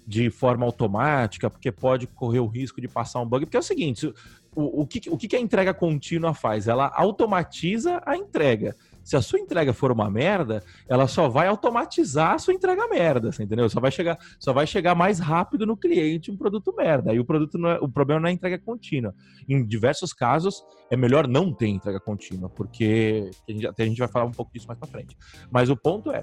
[0.06, 3.46] de forma automática, porque pode correr o risco de passar um bug.
[3.46, 4.14] Porque é o seguinte,
[4.56, 6.68] o, o, que, o que a entrega contínua faz?
[6.68, 8.76] Ela automatiza a entrega.
[9.10, 13.32] Se a sua entrega for uma merda, ela só vai automatizar a sua entrega merda,
[13.40, 13.68] entendeu?
[13.68, 17.10] Só vai chegar, só vai chegar mais rápido no cliente um produto merda.
[17.10, 19.16] Aí o produto é, o problema não é entrega contínua.
[19.48, 23.98] Em diversos casos é melhor não ter entrega contínua, porque a gente, até a gente
[23.98, 25.18] vai falar um pouco disso mais para frente.
[25.50, 26.22] Mas o ponto é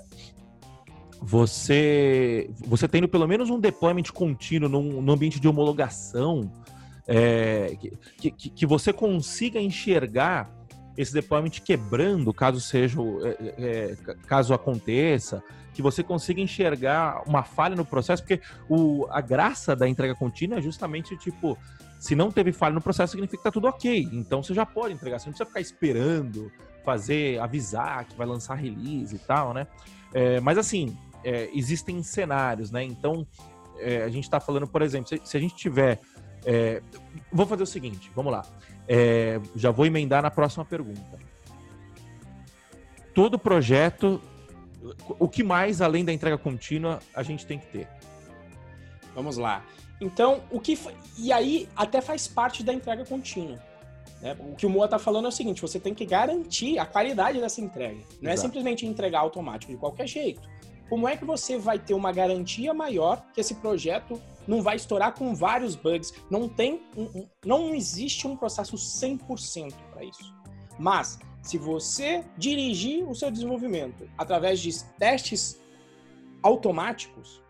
[1.20, 6.53] você você tendo pelo menos um deployment contínuo num, num ambiente de homologação
[7.09, 7.77] é,
[8.16, 10.55] que, que, que, você consiga enxergar
[10.96, 15.42] esse deployment quebrando, caso seja, é, é, caso aconteça,
[15.74, 20.59] que você consiga enxergar uma falha no processo, porque o, a graça da entrega contínua
[20.59, 21.59] é justamente tipo,
[21.98, 24.09] se não teve falha no processo, significa que tá tudo ok.
[24.12, 26.50] Então você já pode entregar, você não precisa ficar esperando,
[26.85, 29.66] fazer, avisar que vai lançar release e tal, né?
[30.14, 32.82] É, mas assim, é, existem cenários, né?
[32.82, 33.26] Então
[33.78, 36.00] é, a gente está falando, por exemplo, se, se a gente tiver.
[36.46, 36.80] É,
[37.32, 38.46] vou fazer o seguinte, vamos lá.
[38.87, 41.18] É, já vou emendar na próxima pergunta.
[43.12, 44.22] Todo projeto,
[45.18, 47.88] o que mais além da entrega contínua a gente tem que ter?
[49.12, 49.64] Vamos lá.
[50.00, 50.78] Então, o que
[51.18, 53.59] e aí até faz parte da entrega contínua.
[54.20, 54.37] Né?
[54.38, 57.40] O que o Moa está falando é o seguinte: você tem que garantir a qualidade
[57.40, 58.00] dessa entrega.
[58.20, 58.46] Não é Exato.
[58.46, 60.48] é simplesmente entregar automático de qualquer jeito.
[60.88, 65.14] Como é que você vai ter uma garantia maior que esse projeto não vai estourar
[65.14, 66.12] com vários bugs.
[66.30, 66.82] Não tem,
[67.44, 70.35] não existe um processo 100% para isso.
[70.78, 75.61] Mas se você dirigir o seu desenvolvimento através de testes
[76.42, 77.42] automáticos,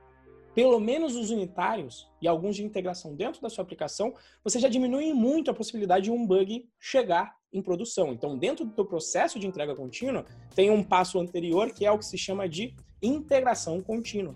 [0.54, 5.12] pelo menos os unitários e alguns de integração dentro da sua aplicação, você já diminui
[5.12, 8.12] muito a possibilidade de um bug chegar em produção.
[8.12, 11.98] Então, dentro do teu processo de entrega contínua, tem um passo anterior que é o
[11.98, 14.34] que se chama de integração contínua,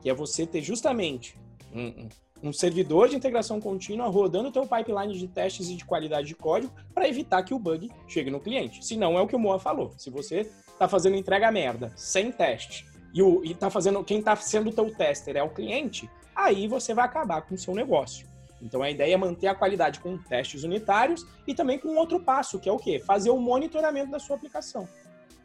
[0.00, 1.36] que é você ter justamente
[1.74, 2.08] um,
[2.42, 6.34] um servidor de integração contínua rodando o teu pipeline de testes e de qualidade de
[6.34, 8.84] código para evitar que o bug chegue no cliente.
[8.84, 9.92] Se não é o que o Moa falou.
[9.98, 14.34] Se você está fazendo entrega merda, sem teste, e, o, e tá fazendo, quem está
[14.36, 18.26] sendo o teu tester é o cliente, aí você vai acabar com o seu negócio.
[18.62, 22.58] Então a ideia é manter a qualidade com testes unitários e também com outro passo,
[22.58, 22.98] que é o quê?
[22.98, 24.88] Fazer o monitoramento da sua aplicação.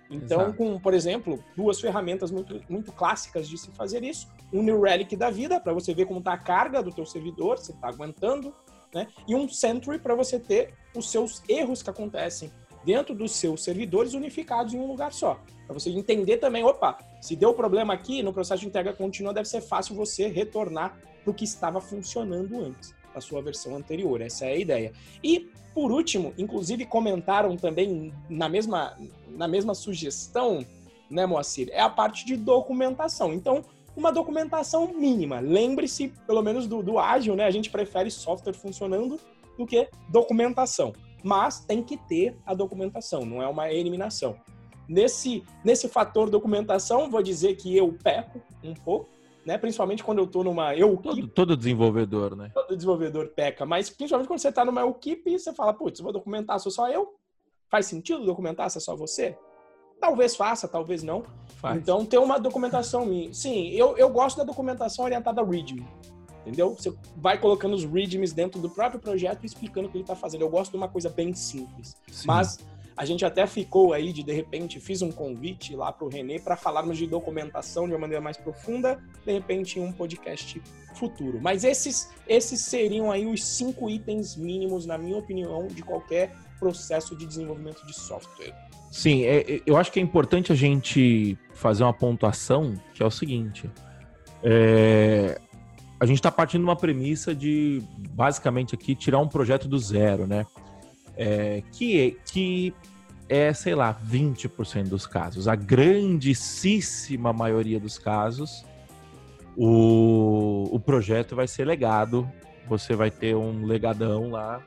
[0.10, 0.58] Então, Exato.
[0.58, 4.28] com, por exemplo, duas ferramentas muito, muito clássicas de se fazer isso.
[4.54, 7.58] Um New Relic da vida, para você ver como está a carga do teu servidor,
[7.58, 8.54] se está aguentando,
[8.94, 9.08] né?
[9.28, 12.52] E um Sentry para você ter os seus erros que acontecem
[12.86, 15.40] dentro dos seus servidores unificados em um lugar só.
[15.66, 19.50] Para você entender também, opa, se deu problema aqui no processo de entrega contínua, deve
[19.50, 24.22] ser fácil você retornar para o que estava funcionando antes, a sua versão anterior.
[24.22, 24.94] Essa é a ideia.
[25.24, 28.98] E por último, inclusive comentaram também na mesma,
[29.30, 30.66] na mesma sugestão,
[31.10, 33.34] né, Moacir, é a parte de documentação.
[33.34, 33.64] Então,
[33.96, 35.40] uma documentação mínima.
[35.40, 37.46] Lembre-se, pelo menos, do, do ágil, né?
[37.46, 39.20] A gente prefere software funcionando
[39.58, 40.94] do que documentação.
[41.24, 44.36] Mas tem que ter a documentação, não é uma eliminação.
[44.88, 49.10] Nesse, nesse fator documentação, vou dizer que eu peco um pouco,
[49.46, 49.58] né?
[49.58, 52.50] Principalmente quando eu tô numa eu todo, todo, desenvolvedor, né?
[52.54, 56.12] Todo desenvolvedor peca, mas principalmente quando você tá numa equipe e você fala, putz, vou
[56.12, 57.14] documentar, sou só eu?
[57.70, 59.38] Faz sentido documentar se é só você?
[60.00, 61.24] Talvez faça, talvez não.
[61.58, 61.78] Faz.
[61.78, 63.34] Então tem uma documentação minha.
[63.34, 65.88] Sim, eu, eu gosto da documentação orientada a README.
[66.42, 66.76] Entendeu?
[66.76, 70.16] Você vai colocando os READMEs dentro do próprio projeto e explicando o que ele está
[70.16, 70.42] fazendo.
[70.42, 71.96] Eu gosto de uma coisa bem simples.
[72.12, 72.28] Sim.
[72.28, 72.60] Mas
[72.98, 76.40] a gente até ficou aí de, de repente, fiz um convite lá para o Renê
[76.40, 80.62] para falarmos de documentação de uma maneira mais profunda, de repente, em um podcast
[80.96, 81.40] futuro.
[81.42, 87.16] Mas esses, esses seriam aí os cinco itens mínimos, na minha opinião, de qualquer processo
[87.18, 88.54] de desenvolvimento de software.
[88.90, 93.06] Sim, é, é eu acho que é importante a gente fazer uma pontuação que é
[93.06, 93.70] o seguinte.
[94.42, 95.38] É,
[96.00, 100.26] a gente está partindo de uma premissa de, basicamente, aqui, tirar um projeto do zero,
[100.26, 100.46] né?
[101.18, 102.74] É, que, é, que
[103.28, 105.48] é, sei lá, 20% dos casos.
[105.48, 108.66] A grandíssima maioria dos casos,
[109.56, 112.30] o, o projeto vai ser legado.
[112.68, 114.62] Você vai ter um legadão lá,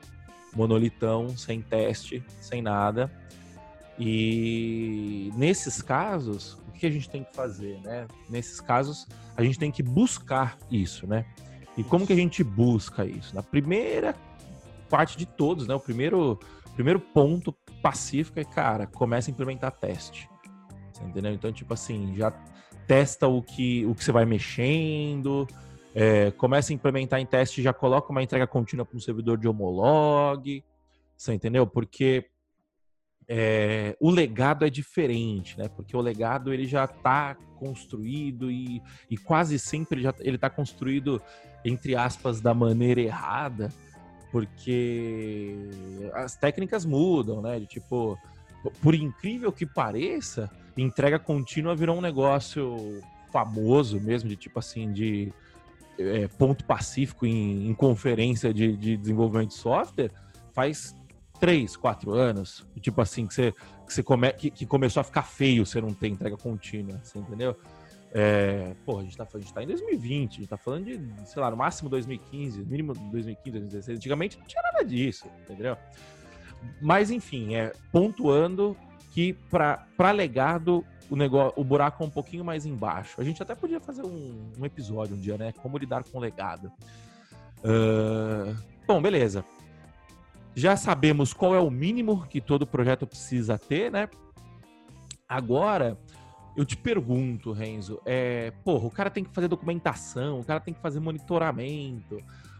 [0.55, 3.11] monolitão, sem teste, sem nada.
[3.97, 8.07] E nesses casos, o que a gente tem que fazer, né?
[8.29, 11.25] Nesses casos, a gente tem que buscar isso, né?
[11.77, 13.35] E como que a gente busca isso?
[13.35, 14.15] Na primeira
[14.89, 15.75] parte de todos, né?
[15.75, 16.39] O primeiro,
[16.73, 20.29] primeiro ponto pacífico é, cara, começa a implementar teste.
[21.01, 21.33] Entendeu?
[21.33, 22.31] Então, tipo assim, já
[22.85, 25.47] testa o que, o que você vai mexendo,
[25.95, 29.47] é, começa a implementar em teste, já coloca uma entrega contínua para um servidor de
[29.47, 30.63] homolog,
[31.15, 31.65] você entendeu?
[31.65, 32.25] Porque
[33.27, 35.67] é, o legado é diferente, né?
[35.67, 41.21] Porque o legado ele já está construído e, e quase sempre já, ele está construído
[41.63, 43.69] entre aspas da maneira errada,
[44.31, 45.55] porque
[46.13, 47.59] as técnicas mudam, né?
[47.59, 48.17] De, tipo,
[48.81, 55.31] por incrível que pareça, entrega contínua virou um negócio famoso mesmo, de tipo assim, de
[55.97, 60.11] é, ponto pacífico em, em conferência de, de, desenvolvimento de software,
[60.53, 60.95] faz
[61.39, 63.51] três, quatro anos, tipo assim, que você,
[63.85, 67.19] que, você come, que, que começou a ficar feio você não ter entrega contínua, você
[67.19, 67.55] entendeu?
[68.11, 70.99] É, pô, a gente, tá, a gente tá em 2020, a gente tá falando de,
[71.25, 73.97] sei lá, no máximo 2015, mínimo 2015, 2016.
[73.97, 75.77] Antigamente não tinha nada disso, entendeu?
[76.81, 78.75] Mas, enfim, é, pontuando
[79.11, 83.19] que para legado o negócio, o buraco é um pouquinho mais embaixo.
[83.19, 85.51] A gente até podia fazer um, um episódio um dia, né?
[85.51, 86.71] Como lidar com legado.
[87.63, 88.55] Uh,
[88.87, 89.43] bom, beleza.
[90.55, 94.09] Já sabemos qual é o mínimo que todo projeto precisa ter, né?
[95.27, 95.97] Agora,
[96.59, 100.73] eu te pergunto, Renzo, é, porra, o cara tem que fazer documentação, o cara tem
[100.73, 102.17] que fazer monitoramento,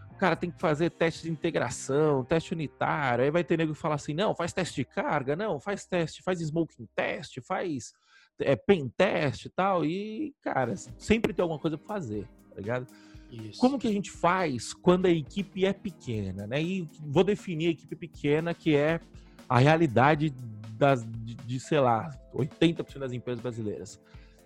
[0.10, 3.78] o cara tem que fazer teste de integração, teste unitário, aí vai ter nego que
[3.78, 7.92] falar assim, não, faz teste de carga, não, faz teste, faz smoking test, faz
[8.40, 12.88] é, pen test e tal, e, cara, sempre tem alguma coisa pra fazer, tá ligado?
[13.30, 13.60] Isso.
[13.60, 16.64] Como que a gente faz quando a equipe é pequena, né?
[16.64, 19.02] E vou definir a equipe pequena, que é
[19.50, 20.30] a realidade
[20.78, 24.00] das, de, de sei lá, 80% das empresas brasileiras.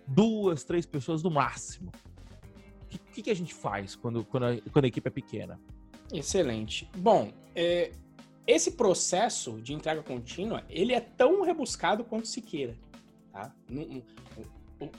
[0.06, 1.92] Duas, três pessoas no máximo.
[2.82, 5.60] O que, que, a gente faz quando, quando, a, quando a equipe é pequena?
[6.12, 6.88] Excelente.
[6.96, 7.92] Bom, é,
[8.46, 12.76] esse processo de entrega contínua, ele é tão rebuscado quanto se queira.
[13.32, 13.52] Tá?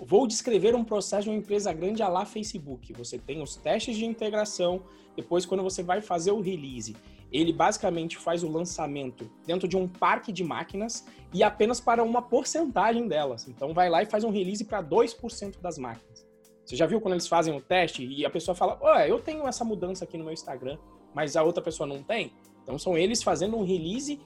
[0.02, 2.94] vou descrever um processo de uma empresa grande a lá Facebook.
[2.94, 4.84] Você tem os testes de integração,
[5.15, 6.96] depois quando você vai fazer o release,
[7.36, 12.21] ele basicamente faz o lançamento dentro de um parque de máquinas e apenas para uma
[12.21, 13.48] porcentagem delas.
[13.48, 16.26] Então vai lá e faz um release para 2% das máquinas.
[16.63, 19.48] Você já viu quando eles fazem o teste e a pessoa fala: "Olha, eu tenho
[19.48, 20.78] essa mudança aqui no meu Instagram,
[21.13, 22.32] mas a outra pessoa não tem?"
[22.63, 24.19] Então são eles fazendo um release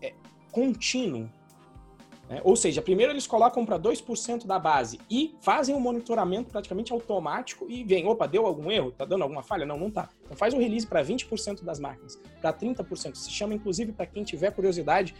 [0.00, 0.14] é,
[0.50, 1.30] contínuo
[2.30, 2.40] né?
[2.44, 7.66] Ou seja, primeiro eles colocam para 2% da base e fazem um monitoramento praticamente automático
[7.68, 8.92] e vem, opa, deu algum erro?
[8.92, 9.66] Tá dando alguma falha?
[9.66, 10.08] Não, não tá.
[10.24, 13.16] Então faz o um release para 20% das máquinas, para 30%.
[13.16, 15.12] Se chama, inclusive, para quem tiver curiosidade,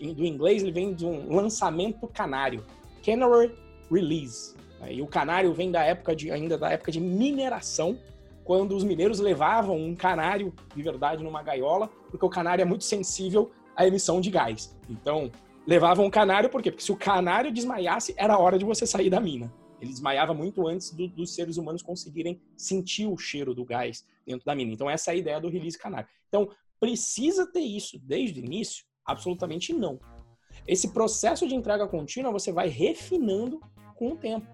[0.00, 2.64] do inglês ele vem de um lançamento canário.
[3.04, 3.52] Canary
[3.92, 4.54] Release.
[4.88, 7.98] E o canário vem da época de, ainda da época de mineração,
[8.42, 12.84] quando os mineiros levavam um canário de verdade numa gaiola, porque o canário é muito
[12.84, 14.74] sensível à emissão de gás.
[14.88, 15.30] Então,
[15.66, 16.70] levavam o canário, por quê?
[16.70, 19.52] Porque se o canário desmaiasse, era hora de você sair da mina.
[19.80, 24.44] Ele desmaiava muito antes do, dos seres humanos conseguirem sentir o cheiro do gás dentro
[24.44, 24.72] da mina.
[24.72, 26.08] Então, essa é a ideia do release canário.
[26.28, 26.48] Então,
[26.80, 28.84] precisa ter isso desde o início?
[29.04, 29.98] Absolutamente não.
[30.66, 33.60] Esse processo de entrega contínua você vai refinando
[33.96, 34.46] com o tempo.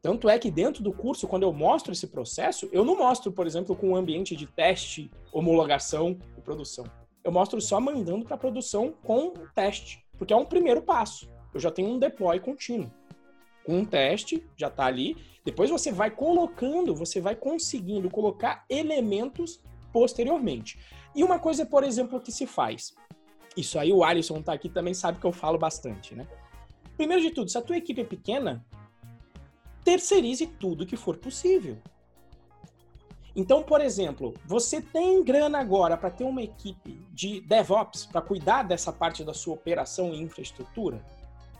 [0.00, 3.46] Tanto é que dentro do curso, quando eu mostro esse processo, eu não mostro, por
[3.46, 6.86] exemplo, com um ambiente de teste, homologação e produção.
[7.24, 10.07] Eu mostro só mandando para produção com teste.
[10.18, 11.30] Porque é um primeiro passo.
[11.54, 12.90] Eu já tenho um deploy contínuo.
[13.66, 15.16] Um teste, já está ali.
[15.44, 19.60] Depois você vai colocando, você vai conseguindo colocar elementos
[19.92, 20.78] posteriormente.
[21.14, 22.94] E uma coisa, por exemplo, que se faz.
[23.56, 26.26] Isso aí o Alisson está aqui também sabe que eu falo bastante, né?
[26.96, 28.64] Primeiro de tudo, se a tua equipe é pequena,
[29.84, 31.78] terceirize tudo que for possível.
[33.38, 38.64] Então, por exemplo, você tem grana agora para ter uma equipe de DevOps para cuidar
[38.64, 41.00] dessa parte da sua operação e infraestrutura?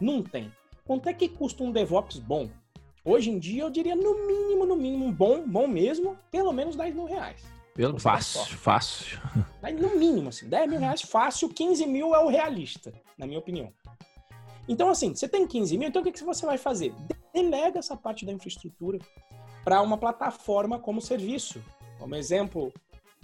[0.01, 0.53] Não tem.
[0.85, 2.51] Quanto é que custa um DevOps bom?
[3.05, 6.97] Hoje em dia, eu diria no mínimo, no mínimo, bom, bom mesmo, pelo menos 10
[6.97, 7.45] mil reais.
[7.77, 9.21] Pelo, fácil, fácil.
[9.81, 13.73] No mínimo, assim, 10 mil reais fácil, 15 mil é o realista, na minha opinião.
[14.69, 16.93] Então, assim, você tem 15 mil, então o que, que você vai fazer?
[17.33, 18.99] Delega essa parte da infraestrutura
[19.69, 21.63] para uma plataforma como serviço.
[21.99, 22.73] Como exemplo,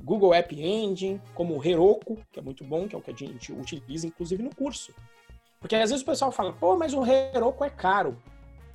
[0.03, 3.15] Google App Engine, como o Heroku, que é muito bom, que é o que a
[3.15, 4.95] gente utiliza, inclusive, no curso.
[5.59, 8.23] Porque às vezes o pessoal fala, pô, mas o Heroku é caro.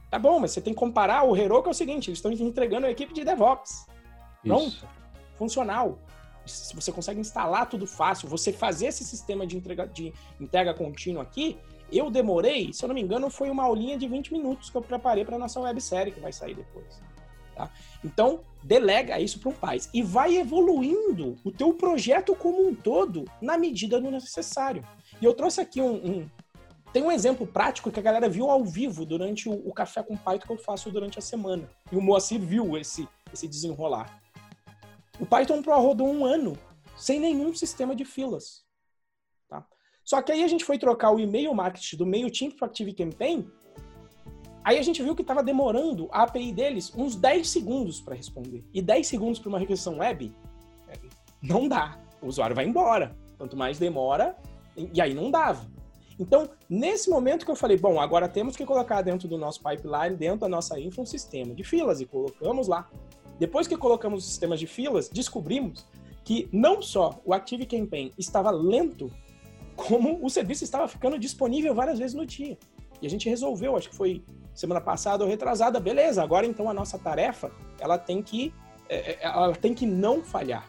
[0.09, 1.21] Tá bom, mas você tem que comparar.
[1.25, 3.85] O Heroku é o seguinte, eles estão entregando a equipe de DevOps.
[4.43, 4.87] Pronto.
[5.35, 5.99] Funcional.
[6.47, 11.21] Se você consegue instalar tudo fácil, você fazer esse sistema de entrega, de entrega contínua
[11.21, 11.55] aqui,
[11.91, 14.81] eu demorei, se eu não me engano, foi uma aulinha de 20 minutos que eu
[14.81, 16.99] preparei para nossa websérie que vai sair depois.
[17.59, 17.69] Tá?
[18.05, 23.25] Então, delega isso para um pai e vai evoluindo o teu projeto como um todo
[23.41, 24.81] na medida do necessário.
[25.21, 26.29] E eu trouxe aqui um, um
[26.93, 30.15] tem um exemplo prático que a galera viu ao vivo durante o, o Café com
[30.15, 31.69] Python que eu faço durante a semana.
[31.91, 34.21] E o Moacir viu esse, esse desenrolar.
[35.19, 36.57] O Python Pro rodou um ano
[36.95, 38.63] sem nenhum sistema de filas.
[39.49, 39.67] Tá?
[40.05, 43.51] Só que aí a gente foi trocar o e-mail marketing do MailChimp para ActiveCampaign
[44.63, 48.63] Aí a gente viu que estava demorando a API deles uns 10 segundos para responder.
[48.73, 50.33] E 10 segundos para uma requisição web
[50.87, 50.93] é,
[51.41, 51.97] não dá.
[52.21, 53.15] O usuário vai embora.
[53.37, 54.35] Quanto mais demora,
[54.75, 55.65] e aí não dava.
[56.19, 60.17] Então, nesse momento que eu falei, bom, agora temos que colocar dentro do nosso pipeline,
[60.17, 62.89] dentro da nossa infra, um sistema de filas, e colocamos lá.
[63.39, 65.85] Depois que colocamos os sistemas de filas, descobrimos
[66.25, 69.09] que não só o ActiveCampaign estava lento,
[69.77, 72.57] como o serviço estava ficando disponível várias vezes no dia.
[73.01, 74.21] E a gente resolveu, acho que foi
[74.59, 78.53] semana passada ou retrasada, beleza, agora então a nossa tarefa, ela tem que,
[78.89, 80.67] é, é, ela tem que não falhar.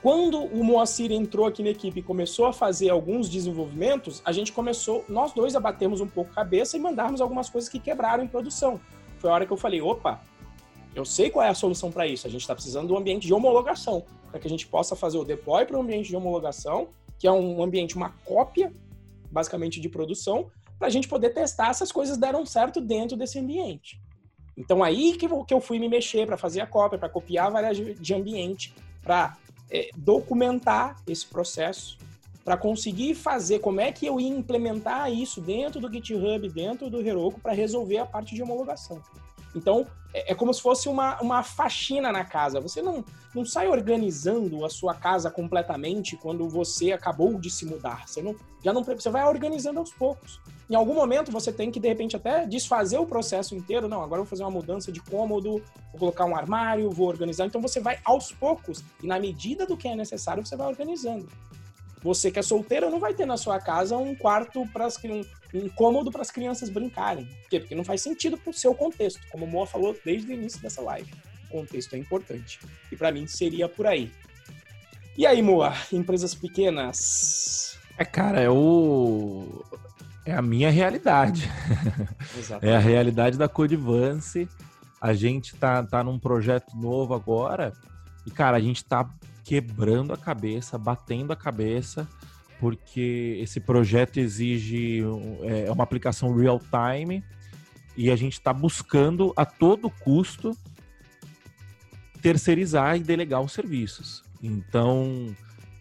[0.00, 4.52] Quando o Moacir entrou aqui na equipe e começou a fazer alguns desenvolvimentos, a gente
[4.52, 8.26] começou, nós dois abatemos um pouco a cabeça e mandarmos algumas coisas que quebraram em
[8.26, 8.80] produção.
[9.18, 10.20] Foi a hora que eu falei, opa,
[10.94, 12.26] eu sei qual é a solução para isso.
[12.26, 15.24] A gente está precisando um ambiente de homologação, para que a gente possa fazer o
[15.24, 18.72] deploy para um ambiente de homologação, que é um ambiente, uma cópia,
[19.30, 20.50] basicamente, de produção,
[20.82, 24.00] para a gente poder testar se as coisas deram certo dentro desse ambiente.
[24.56, 28.12] Então aí que eu, fui me mexer para fazer a cópia, para copiar várias de
[28.12, 29.36] ambiente, para
[29.70, 31.96] é, documentar esse processo,
[32.44, 37.00] para conseguir fazer como é que eu ia implementar isso dentro do GitHub, dentro do
[37.00, 39.00] Heroku, para resolver a parte de homologação.
[39.54, 42.60] Então, é, é, como se fosse uma, uma faxina na casa.
[42.60, 48.06] Você não, não sai organizando a sua casa completamente quando você acabou de se mudar.
[48.06, 50.40] Você, não, já não, você vai organizando aos poucos.
[50.68, 53.88] Em algum momento você tem que, de repente, até desfazer o processo inteiro.
[53.88, 57.46] Não, agora eu vou fazer uma mudança de cômodo, vou colocar um armário, vou organizar.
[57.46, 61.28] Então você vai aos poucos e na medida do que é necessário, você vai organizando.
[62.02, 65.22] Você que é solteiro não vai ter na sua casa um quarto para um,
[65.54, 67.26] um cômodo para as crianças brincarem.
[67.26, 67.60] Por quê?
[67.60, 70.60] Porque não faz sentido para o seu contexto, como o Moa falou desde o início
[70.60, 71.12] dessa live.
[71.48, 72.58] O contexto é importante.
[72.90, 74.10] E para mim seria por aí.
[75.16, 77.78] E aí, Moa, empresas pequenas?
[77.98, 79.62] É, cara, é o.
[80.24, 81.50] É a minha realidade.
[82.62, 84.48] é a realidade da Codivance.
[85.00, 87.72] A gente tá, tá num projeto novo agora.
[88.24, 89.10] E, cara, a gente tá
[89.44, 92.08] quebrando a cabeça, batendo a cabeça,
[92.62, 95.00] porque esse projeto exige
[95.42, 97.24] é, uma aplicação real time
[97.96, 100.56] e a gente está buscando a todo custo
[102.22, 104.22] terceirizar e delegar os serviços.
[104.40, 105.34] Então,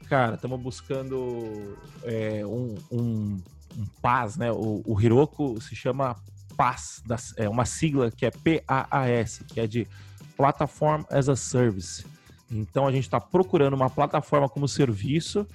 [0.10, 3.38] cara, estamos buscando é, um, um,
[3.78, 4.52] um PAS, né?
[4.52, 6.16] O, o Hiroko se chama
[6.58, 7.04] PAS,
[7.38, 9.88] é uma sigla que é PAAS, que é de
[10.36, 12.04] Platform as a Service.
[12.50, 15.46] Então a gente está procurando uma plataforma como serviço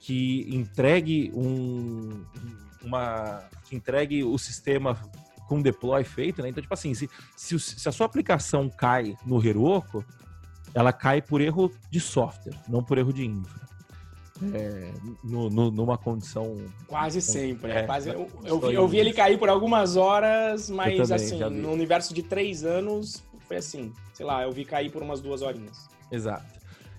[0.00, 2.24] que entregue um,
[2.82, 4.96] uma que entregue o sistema
[5.48, 6.50] com deploy feito, né?
[6.50, 10.04] Então, tipo assim, se, se, se, a sua aplicação cai no Heroku,
[10.74, 13.68] ela cai por erro de software, não por erro de infra.
[14.54, 14.92] É,
[15.24, 16.56] no, no, numa condição.
[16.86, 17.72] Quase sempre.
[17.72, 21.38] É, quase, eu, eu, vi, eu, vi, ele cair por algumas horas, mas também, assim,
[21.60, 23.92] no universo de três anos, foi assim.
[24.12, 25.88] Sei lá, eu vi cair por umas duas horinhas.
[26.12, 26.57] Exato.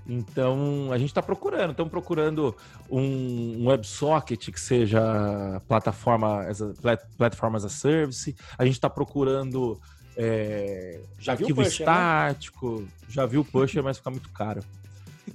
[0.10, 2.56] Então, a gente está procurando, estamos procurando
[2.90, 6.74] um, um WebSocket que seja plataforma as a,
[7.16, 8.36] plataforma as a service.
[8.58, 9.80] A gente está procurando
[10.18, 11.68] é, já arquivo pusher, né?
[11.68, 12.82] estático.
[12.82, 12.88] Né?
[13.08, 14.62] Já viu o pusher, mas fica muito caro.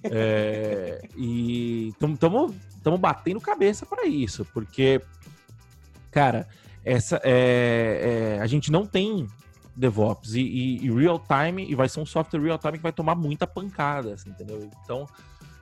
[0.03, 5.01] É, e estamos batendo cabeça para isso, porque,
[6.11, 6.49] cara,
[6.85, 9.29] essa é, é, a gente não tem
[9.77, 12.93] DevOps e, e, e, real time, e vai ser um software real time que vai
[12.93, 14.71] tomar muita pancada, assim, entendeu?
[14.85, 15.07] Então,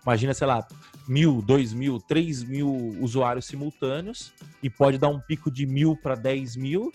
[0.02, 0.66] imagina, sei lá,
[1.08, 2.70] mil, dois mil, três mil
[3.00, 6.92] usuários simultâneos e pode dar um pico de mil para dez mil.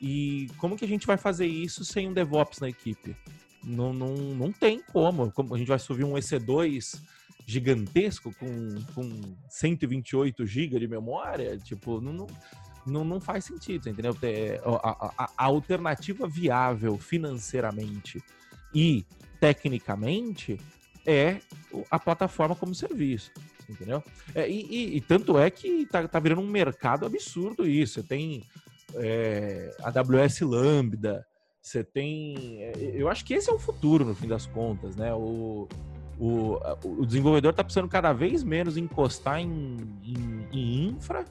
[0.00, 3.16] E como que a gente vai fazer isso sem um DevOps na equipe?
[3.64, 5.30] Não, não, não tem como.
[5.30, 5.54] como.
[5.54, 7.00] A gente vai subir um EC2
[7.46, 11.56] gigantesco com, com 128 GB de memória?
[11.58, 12.26] Tipo, não, não
[12.86, 14.16] não, não faz sentido, entendeu?
[14.82, 14.90] A,
[15.24, 18.22] a, a, alternativa viável financeiramente
[18.74, 19.04] e
[19.40, 20.60] tecnicamente
[21.06, 21.38] é
[21.90, 23.30] a plataforma como serviço,
[23.68, 24.02] entendeu?
[24.34, 27.94] É, e, e, e, tanto é que tá, tá virando um mercado absurdo isso.
[27.94, 28.44] Você tem
[28.94, 31.26] é, AWS Lambda,
[31.60, 32.62] você tem.
[32.62, 35.12] É, eu acho que esse é o futuro, no fim das contas, né?
[35.14, 35.68] O,
[36.18, 41.24] o, o desenvolvedor está precisando cada vez menos encostar em, em, em infra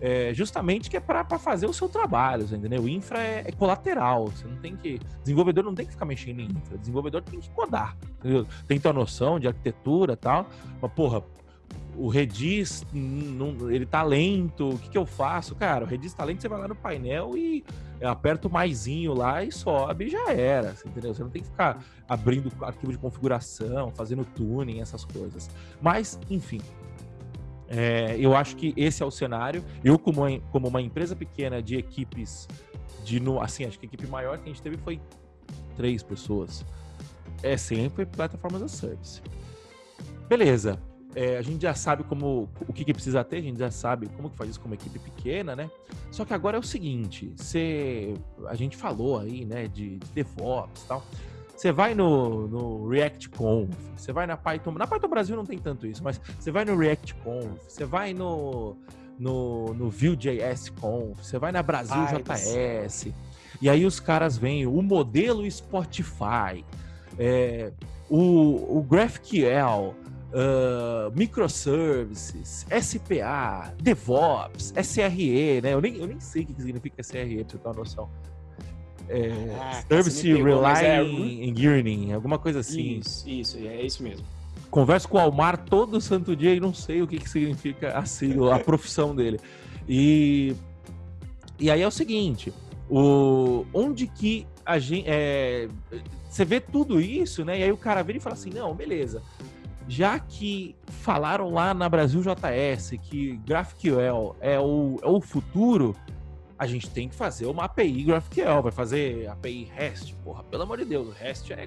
[0.00, 2.82] é, justamente que é para fazer o seu trabalho, entendeu?
[2.82, 5.00] O infra é, é, colateral, você não tem que.
[5.22, 8.46] Desenvolvedor não tem que ficar mexendo em infra, desenvolvedor tem que codar, entendeu?
[8.66, 10.46] Tem uma noção de arquitetura e tal,
[10.80, 11.22] mas porra,
[11.96, 12.84] o Redis,
[13.70, 15.54] ele tá lento, o que, que eu faço?
[15.54, 17.64] Cara, o Redis tá lento, você vai lá no painel e
[18.02, 21.14] aperta o maisinho lá e sobe e já era, entendeu?
[21.14, 25.50] Você não tem que ficar abrindo arquivo de configuração, fazendo tuning, essas coisas.
[25.80, 26.60] Mas, enfim,
[27.74, 29.64] é, eu acho que esse é o cenário.
[29.82, 32.46] Eu, como, como uma empresa pequena de equipes,
[33.02, 35.00] de assim, acho que a equipe maior que a gente teve foi
[35.76, 36.64] três pessoas.
[37.42, 39.22] É sempre plataformas as service.
[40.28, 40.78] Beleza
[41.14, 44.08] é, a gente já sabe como o que, que, precisa ter, a gente já sabe
[44.08, 45.70] como que faz isso com uma equipe pequena, né?
[46.10, 47.32] Só que agora é o seguinte,
[48.48, 51.02] a gente falou aí, né, de, de DevOps e tal.
[51.62, 55.56] Você vai no, no React Conf, você vai na Python, na Python Brasil não tem
[55.56, 58.76] tanto isso, mas você vai no React Conf, você vai no
[59.16, 63.14] no, no Vue.js Conf, você vai na Brasil JS,
[63.60, 66.64] e aí os caras vêm o modelo Spotify,
[67.16, 67.70] é,
[68.10, 69.94] o, o GraphQL,
[70.32, 75.74] uh, microservices, SPA, DevOps, SRE, né?
[75.74, 78.10] Eu nem, eu nem sei o que significa SRE, pra você ter uma noção.
[79.08, 79.30] É,
[79.60, 81.46] ah, Service pegou, Relying é...
[81.46, 82.98] Engaging, alguma coisa assim.
[82.98, 84.24] Isso, isso, é isso mesmo.
[84.70, 88.04] Converso com o Almar todo santo dia e não sei o que, que significa a
[88.04, 89.38] sigla, a profissão dele.
[89.88, 90.54] E,
[91.58, 92.52] e aí é o seguinte,
[92.88, 95.04] o, onde que a gente...
[95.06, 95.68] É,
[96.28, 97.58] você vê tudo isso, né?
[97.60, 99.22] E aí o cara vira e fala assim, não, beleza
[99.88, 105.96] já que falaram lá na Brasil JS que GraphQL é o, é o futuro,
[106.62, 110.78] a gente tem que fazer uma API GraphQL, vai fazer API REST, porra, pelo amor
[110.78, 111.66] de Deus, REST é,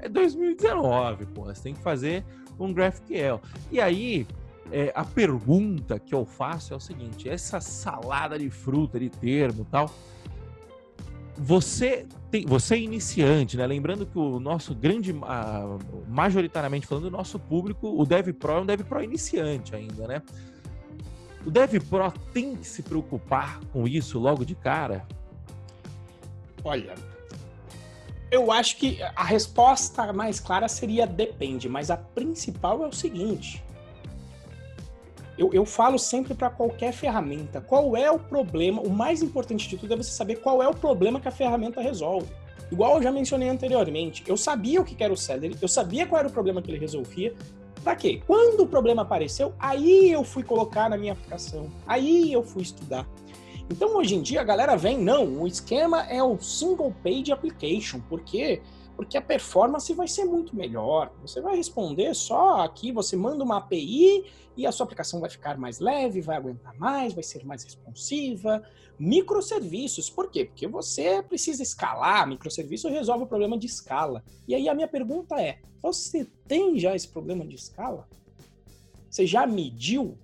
[0.00, 2.22] é 2019, porra, você tem que fazer
[2.60, 3.40] um GraphQL.
[3.72, 4.26] E aí,
[4.70, 9.66] é, a pergunta que eu faço é o seguinte, essa salada de fruta, de termo
[9.70, 9.90] tal,
[11.38, 13.66] você tem, você é iniciante, né?
[13.66, 15.14] Lembrando que o nosso grande,
[16.06, 20.22] majoritariamente falando, o nosso público, o Dev Pro é um Dev Pro iniciante ainda, né?
[21.46, 25.06] O Dev Pro tem que se preocupar com isso logo de cara?
[26.64, 26.94] Olha,
[28.30, 33.62] eu acho que a resposta mais clara seria depende, mas a principal é o seguinte:
[35.36, 39.76] eu, eu falo sempre para qualquer ferramenta, qual é o problema, o mais importante de
[39.76, 42.28] tudo é você saber qual é o problema que a ferramenta resolve.
[42.72, 46.18] Igual eu já mencionei anteriormente, eu sabia o que era o Celery, eu sabia qual
[46.18, 47.34] era o problema que ele resolvia,
[47.84, 48.22] Pra quê?
[48.26, 53.06] Quando o problema apareceu, aí eu fui colocar na minha aplicação, aí eu fui estudar.
[53.70, 58.00] Então hoje em dia a galera vem, não, o esquema é o single page application,
[58.08, 58.62] porque
[58.96, 61.12] porque a performance vai ser muito melhor.
[61.22, 64.24] Você vai responder só aqui, você manda uma API
[64.56, 68.62] e a sua aplicação vai ficar mais leve, vai aguentar mais, vai ser mais responsiva.
[68.98, 70.44] Microserviços, por quê?
[70.44, 74.22] Porque você precisa escalar, microserviço resolve o problema de escala.
[74.46, 78.08] E aí a minha pergunta é: você tem já esse problema de escala?
[79.10, 80.16] Você já mediu?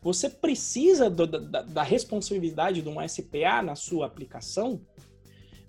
[0.00, 4.80] Você precisa do, da, da responsabilidade de um SPA na sua aplicação?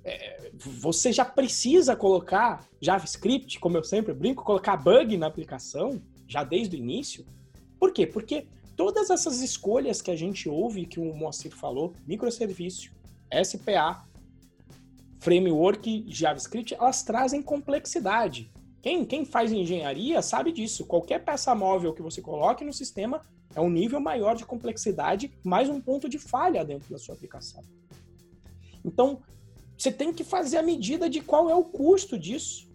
[0.03, 6.43] É, você já precisa colocar JavaScript, como eu sempre brinco, colocar bug na aplicação, já
[6.43, 7.25] desde o início.
[7.79, 8.05] Por quê?
[8.05, 12.91] Porque todas essas escolhas que a gente ouve, que o Moacir falou, microserviço,
[13.43, 14.05] SPA,
[15.19, 18.51] framework, JavaScript, elas trazem complexidade.
[18.81, 20.85] Quem, quem faz engenharia sabe disso.
[20.85, 23.21] Qualquer peça móvel que você coloque no sistema
[23.55, 27.63] é um nível maior de complexidade, mais um ponto de falha dentro da sua aplicação.
[28.83, 29.21] Então,
[29.77, 32.71] você tem que fazer a medida de qual é o custo disso.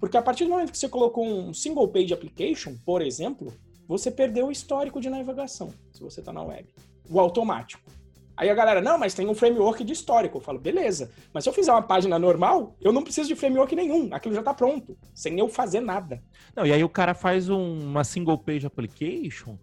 [0.00, 3.52] Porque a partir do momento que você colocou um single page application, por exemplo,
[3.86, 6.68] você perdeu o histórico de navegação, se você está na web.
[7.08, 7.82] O automático.
[8.36, 10.38] Aí a galera, não, mas tem um framework de histórico.
[10.38, 13.74] Eu falo, beleza, mas se eu fizer uma página normal, eu não preciso de framework
[13.74, 14.10] nenhum.
[14.12, 16.22] Aquilo já está pronto, sem eu fazer nada.
[16.54, 19.58] Não, e aí o cara faz um, uma single page application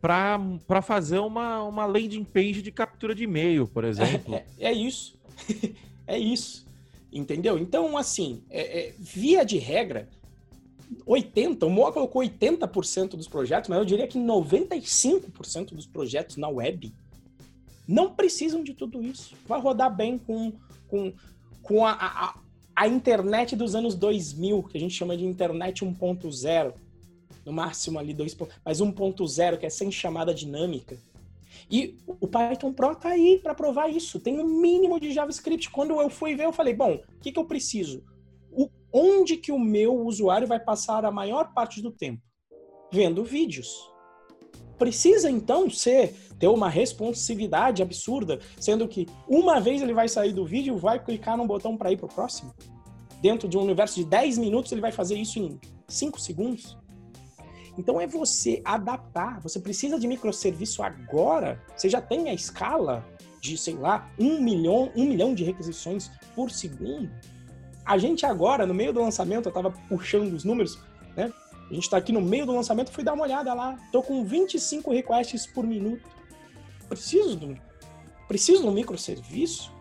[0.00, 4.34] para fazer uma, uma landing page de captura de e-mail, por exemplo.
[4.34, 5.16] É, é, é isso.
[6.08, 6.66] É isso.
[7.12, 7.58] Entendeu?
[7.58, 10.08] Então, assim, é, é, via de regra,
[11.06, 16.48] 80, o Moa colocou 80% dos projetos, mas eu diria que 95% dos projetos na
[16.48, 16.92] web
[17.86, 19.34] não precisam de tudo isso.
[19.46, 20.52] Vai rodar bem com,
[20.88, 21.12] com,
[21.62, 22.38] com a, a,
[22.76, 26.74] a internet dos anos 2000, que a gente chama de internet 1.0.
[27.44, 28.36] No máximo ali 2.
[28.64, 30.98] Mas 1.0, que é sem chamada dinâmica.
[31.70, 34.20] E o Python Pro tá aí para provar isso.
[34.20, 35.70] Tem um mínimo de JavaScript.
[35.70, 38.04] Quando eu fui ver, eu falei, bom, o que, que eu preciso?
[38.50, 42.22] O, onde que o meu usuário vai passar a maior parte do tempo?
[42.92, 43.68] Vendo vídeos.
[44.78, 50.46] precisa então ser ter uma responsividade absurda, sendo que uma vez ele vai sair do
[50.46, 52.54] vídeo, vai clicar num botão para ir pro próximo.
[53.20, 56.78] Dentro de um universo de 10 minutos, ele vai fazer isso em 5 segundos.
[57.78, 59.40] Então é você adaptar.
[59.40, 61.62] Você precisa de microserviço agora.
[61.76, 63.06] Você já tem a escala
[63.40, 67.08] de, sei lá, um milhão, um milhão de requisições por segundo.
[67.86, 70.78] A gente agora, no meio do lançamento, eu estava puxando os números,
[71.16, 71.32] né?
[71.70, 73.78] A gente está aqui no meio do lançamento, fui dar uma olhada lá.
[73.92, 76.02] Tô com 25 requests por minuto.
[76.88, 77.56] Preciso do,
[78.26, 79.72] preciso de um microserviço?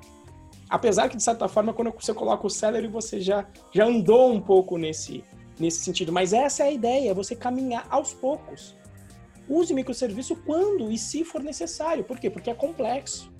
[0.69, 4.41] Apesar que, de certa forma, quando você coloca o Celery, você já, já andou um
[4.41, 5.23] pouco nesse,
[5.59, 6.11] nesse sentido.
[6.11, 8.75] Mas essa é a ideia, você caminhar aos poucos.
[9.47, 12.03] Use microserviço quando e se for necessário.
[12.03, 12.29] Por quê?
[12.29, 13.31] Porque é complexo.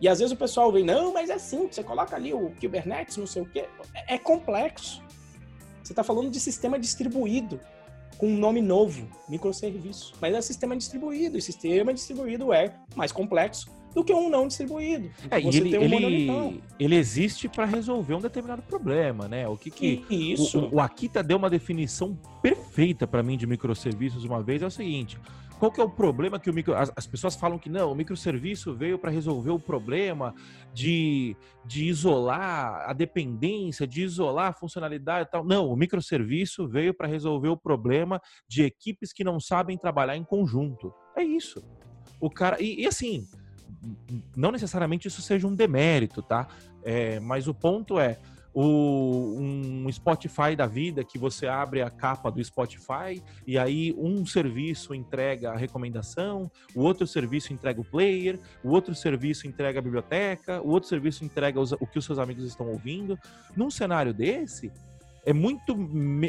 [0.00, 3.16] E às vezes o pessoal vem, não, mas é simples, você coloca ali o Kubernetes,
[3.16, 3.66] não sei o quê.
[3.94, 5.02] É, é complexo.
[5.82, 7.60] Você está falando de sistema distribuído,
[8.16, 10.14] com um nome novo, microserviço.
[10.20, 15.10] Mas é sistema distribuído, e sistema distribuído é mais complexo do que um não distribuído.
[15.30, 19.48] É, Você ele, um ele, ele existe para resolver um determinado problema, né?
[19.48, 20.58] O que que Isso.
[20.58, 24.70] O, o Akita deu uma definição perfeita para mim de microserviços uma vez é o
[24.70, 25.18] seguinte:
[25.58, 26.74] qual que é o problema que o micro...
[26.74, 30.32] As, as pessoas falam que não, o microserviço veio para resolver o problema
[30.72, 31.36] de,
[31.66, 35.44] de isolar a dependência, de isolar a funcionalidade e tal.
[35.44, 40.24] Não, o microserviço veio para resolver o problema de equipes que não sabem trabalhar em
[40.24, 40.94] conjunto.
[41.16, 41.64] É isso.
[42.20, 42.62] O cara.
[42.62, 43.26] E, e assim,
[44.36, 46.48] não necessariamente isso seja um demérito, tá?
[46.82, 48.18] É, mas o ponto é
[48.52, 54.26] o, um Spotify da vida que você abre a capa do Spotify e aí um
[54.26, 59.82] serviço entrega a recomendação, o outro serviço entrega o player, o outro serviço entrega a
[59.82, 63.18] biblioteca, o outro serviço entrega os, o que os seus amigos estão ouvindo.
[63.56, 64.72] Num cenário desse,
[65.28, 65.76] é muito,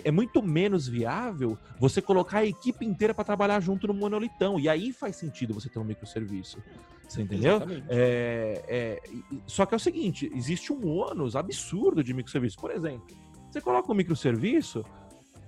[0.03, 4.59] é muito menos viável você colocar a equipe inteira para trabalhar junto no monolitão.
[4.59, 6.61] E aí faz sentido você ter um microserviço.
[7.07, 7.61] Você entendeu?
[7.87, 9.01] É, é,
[9.47, 12.57] só que é o seguinte: existe um ônus absurdo de microserviço.
[12.57, 13.07] Por exemplo,
[13.49, 14.83] você coloca um microserviço,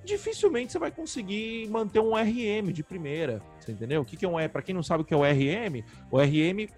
[0.06, 3.44] dificilmente você vai conseguir manter um RM de primeira.
[3.60, 4.02] Você entendeu?
[4.02, 6.18] O que, que é um Para quem não sabe o que é o RM, o
[6.22, 6.70] RM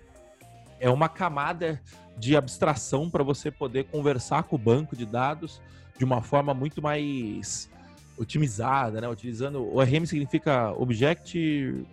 [0.80, 1.80] é uma camada
[2.18, 5.62] de abstração para você poder conversar com o banco de dados
[5.98, 7.70] de uma forma muito mais
[8.18, 9.08] otimizada, né?
[9.08, 11.86] Utilizando o RM significa Object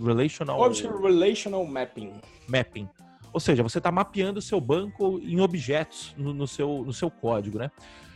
[0.00, 0.60] Relational...
[0.60, 2.12] Object Relational Mapping.
[2.48, 2.88] Mapping.
[3.32, 7.10] Ou seja, você está mapeando o seu banco em objetos no, no, seu, no seu
[7.10, 7.70] código, né?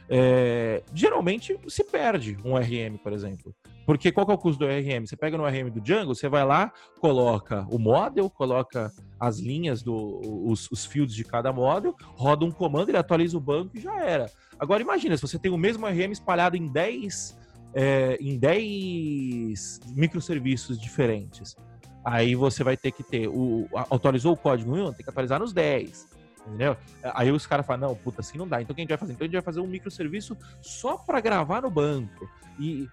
[0.08, 3.54] É, geralmente se perde um RM, por exemplo.
[3.84, 5.06] Porque qual que é o custo do RM?
[5.06, 9.82] Você pega no RM do Django, você vai lá, coloca o model, coloca as linhas,
[9.82, 13.80] do, os, os fields de cada model, roda um comando, ele atualiza o banco e
[13.80, 14.30] já era.
[14.58, 17.38] Agora imagina, se você tem o mesmo RM espalhado em 10,
[17.74, 21.56] é, em 10 microserviços diferentes.
[22.04, 23.68] Aí você vai ter que ter o.
[23.90, 26.08] Atualizou o código 1, tem que atualizar nos 10.
[26.46, 26.76] Entendeu?
[27.14, 28.60] Aí os caras falam, não, puta, assim não dá.
[28.60, 29.12] Então o que a gente vai fazer?
[29.12, 32.28] Então a gente vai fazer um microserviço só para gravar no banco.
[32.58, 32.88] E,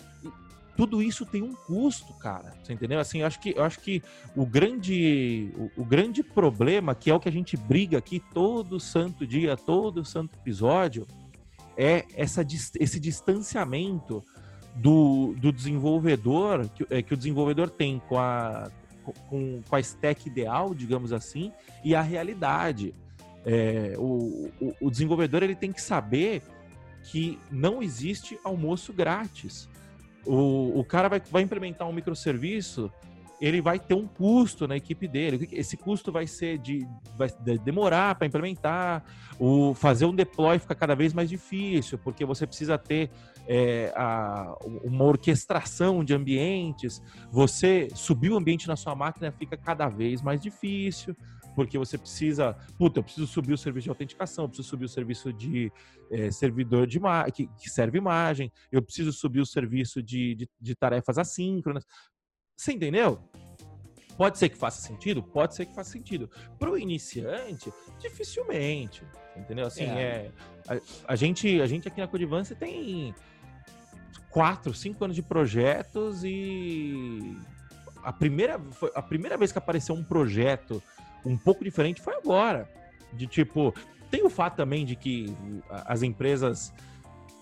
[0.79, 2.53] tudo isso tem um custo, cara.
[2.63, 3.01] Você entendeu?
[3.01, 4.01] Assim, eu acho que, eu acho que
[4.33, 8.79] o grande, o, o grande problema, que é o que a gente briga aqui todo
[8.79, 11.05] santo dia, todo santo episódio,
[11.75, 12.47] é essa,
[12.79, 14.23] esse distanciamento
[14.73, 18.71] do, do desenvolvedor, que, é, que o desenvolvedor tem com a,
[19.27, 21.51] com, com a stack ideal, digamos assim,
[21.83, 22.95] e a realidade.
[23.45, 26.41] É, o, o, o, desenvolvedor ele tem que saber
[27.03, 29.67] que não existe almoço grátis.
[30.25, 32.91] O, o cara vai, vai implementar um microserviço,
[33.41, 35.47] ele vai ter um custo na equipe dele.
[35.51, 36.85] Esse custo vai ser de
[37.17, 37.29] vai
[37.63, 39.03] demorar para implementar,
[39.39, 43.09] o fazer um deploy fica cada vez mais difícil, porque você precisa ter
[43.47, 47.01] é, a, uma orquestração de ambientes,
[47.31, 51.15] você subir o ambiente na sua máquina fica cada vez mais difícil,
[51.55, 54.89] porque você precisa, puta, eu preciso subir o serviço de autenticação, eu preciso subir o
[54.89, 55.71] serviço de
[56.11, 56.99] é, servidor de
[57.33, 61.85] que, que, serve imagem, eu preciso subir o serviço de, de, de tarefas assíncronas.
[62.57, 63.19] Você entendeu?
[64.17, 65.23] Pode ser que faça sentido?
[65.23, 66.29] Pode ser que faça sentido.
[66.59, 69.01] Para o iniciante, dificilmente.
[69.35, 69.65] Entendeu?
[69.65, 69.87] Assim, é.
[69.87, 70.31] é
[70.67, 73.15] a, a, gente, a gente aqui na Codivance tem
[74.29, 77.37] quatro, cinco anos de projetos e
[78.03, 78.59] a primeira,
[78.93, 80.81] a primeira vez que apareceu um projeto
[81.25, 82.69] um pouco diferente foi agora.
[83.13, 83.73] De tipo,
[84.09, 85.35] tem o fato também de que
[85.85, 86.73] as empresas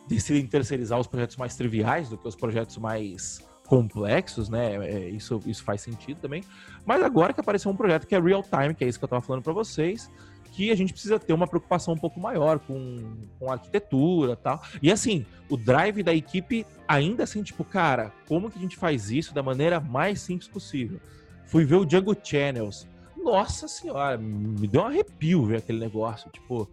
[0.07, 4.75] decidem terceirizar os projetos mais triviais do que os projetos mais complexos, né?
[4.87, 6.43] É, isso, isso faz sentido também.
[6.85, 9.07] Mas agora que apareceu um projeto que é real time, que é isso que eu
[9.07, 10.09] estava falando para vocês,
[10.53, 14.61] que a gente precisa ter uma preocupação um pouco maior com, com arquitetura tal.
[14.81, 19.11] E assim, o drive da equipe ainda assim, tipo, cara, como que a gente faz
[19.11, 20.99] isso da maneira mais simples possível?
[21.45, 22.87] Fui ver o Django Channels.
[23.27, 26.29] Nossa senhora, me deu um arrepio ver aquele negócio.
[26.31, 26.69] Tipo,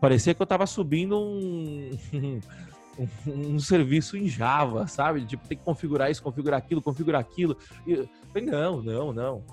[0.00, 1.90] parecia que eu tava subindo um,
[2.98, 5.26] um, um, serviço em Java, sabe?
[5.26, 7.58] Tipo, tem que configurar isso, configurar aquilo, configurar aquilo.
[7.86, 8.08] E,
[8.40, 9.44] não, não, não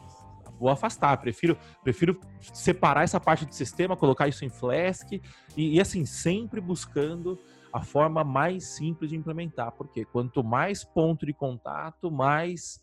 [0.57, 1.17] vou afastar.
[1.17, 2.19] Prefiro, prefiro
[2.53, 5.21] separar essa parte do sistema, colocar isso em Flask e,
[5.57, 7.37] e assim, sempre buscando
[7.73, 9.71] a forma mais simples de implementar.
[9.73, 12.81] Porque quanto mais ponto de contato, mais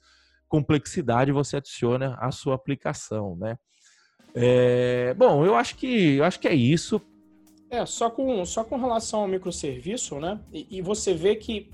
[0.53, 3.57] complexidade você adiciona à sua aplicação, né?
[4.35, 7.01] É, bom, eu acho que eu acho que é isso.
[7.71, 10.39] É, só com, só com relação ao microserviço, né?
[10.53, 11.71] E, e você vê que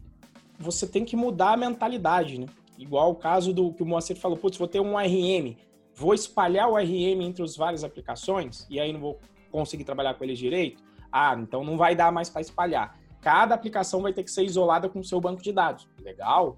[0.59, 2.47] você tem que mudar a mentalidade, né?
[2.79, 5.57] Igual o caso do que o Moacir falou, putz, vou ter um RM
[5.99, 9.19] vou espalhar o RM entre as várias aplicações e aí não vou
[9.51, 10.81] conseguir trabalhar com eles direito?
[11.11, 12.97] Ah, então não vai dar mais para espalhar.
[13.21, 15.89] Cada aplicação vai ter que ser isolada com o seu banco de dados.
[16.01, 16.57] Legal.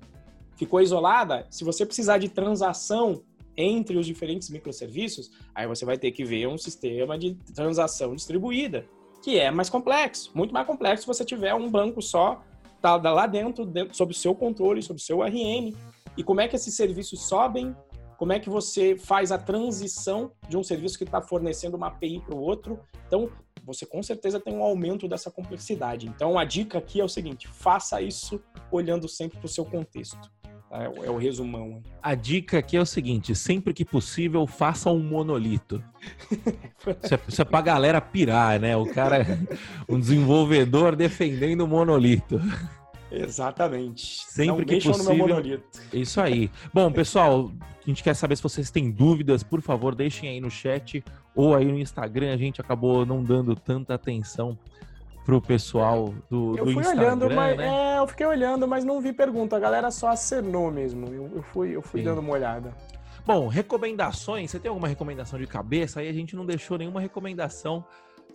[0.60, 1.46] Ficou isolada?
[1.48, 3.22] Se você precisar de transação
[3.56, 8.84] entre os diferentes microserviços, aí você vai ter que ver um sistema de transação distribuída,
[9.22, 12.44] que é mais complexo, muito mais complexo se você tiver um banco só
[12.78, 15.74] tá lá dentro, dentro sob o seu controle, sob o seu RM.
[16.14, 17.74] E como é que esses serviços sobem
[18.18, 22.20] como é que você faz a transição de um serviço que está fornecendo uma API
[22.20, 22.78] para o outro.
[23.06, 23.30] Então,
[23.64, 26.06] você com certeza tem um aumento dessa complexidade.
[26.06, 28.38] Então, a dica aqui é o seguinte: faça isso
[28.70, 30.30] olhando sempre para o seu contexto.
[30.70, 30.84] Tá?
[30.84, 31.82] É, é o resumão.
[32.00, 35.82] A dica aqui é o seguinte: sempre que possível, faça um monolito.
[37.02, 38.74] Isso é, isso é pra galera pirar, né?
[38.74, 39.26] O cara,
[39.86, 42.40] um desenvolvedor defendendo o monolito.
[43.12, 44.24] Exatamente.
[44.26, 45.62] Sempre Não que possível.
[45.92, 46.50] Isso aí.
[46.72, 50.50] Bom, pessoal, a gente quer saber se vocês têm dúvidas, por favor, deixem aí no
[50.50, 51.04] chat
[51.34, 52.32] ou aí no Instagram.
[52.32, 54.58] A gente acabou não dando tanta atenção
[55.24, 57.94] pro pessoal do, eu do fui Instagram, olhando, mas, né?
[57.94, 59.56] É, eu fiquei olhando, mas não vi pergunta.
[59.56, 61.06] A galera só acenou mesmo.
[61.08, 62.74] Eu, eu fui, eu fui dando uma olhada.
[63.26, 64.50] Bom, recomendações.
[64.50, 66.00] Você tem alguma recomendação de cabeça?
[66.00, 67.84] Aí a gente não deixou nenhuma recomendação.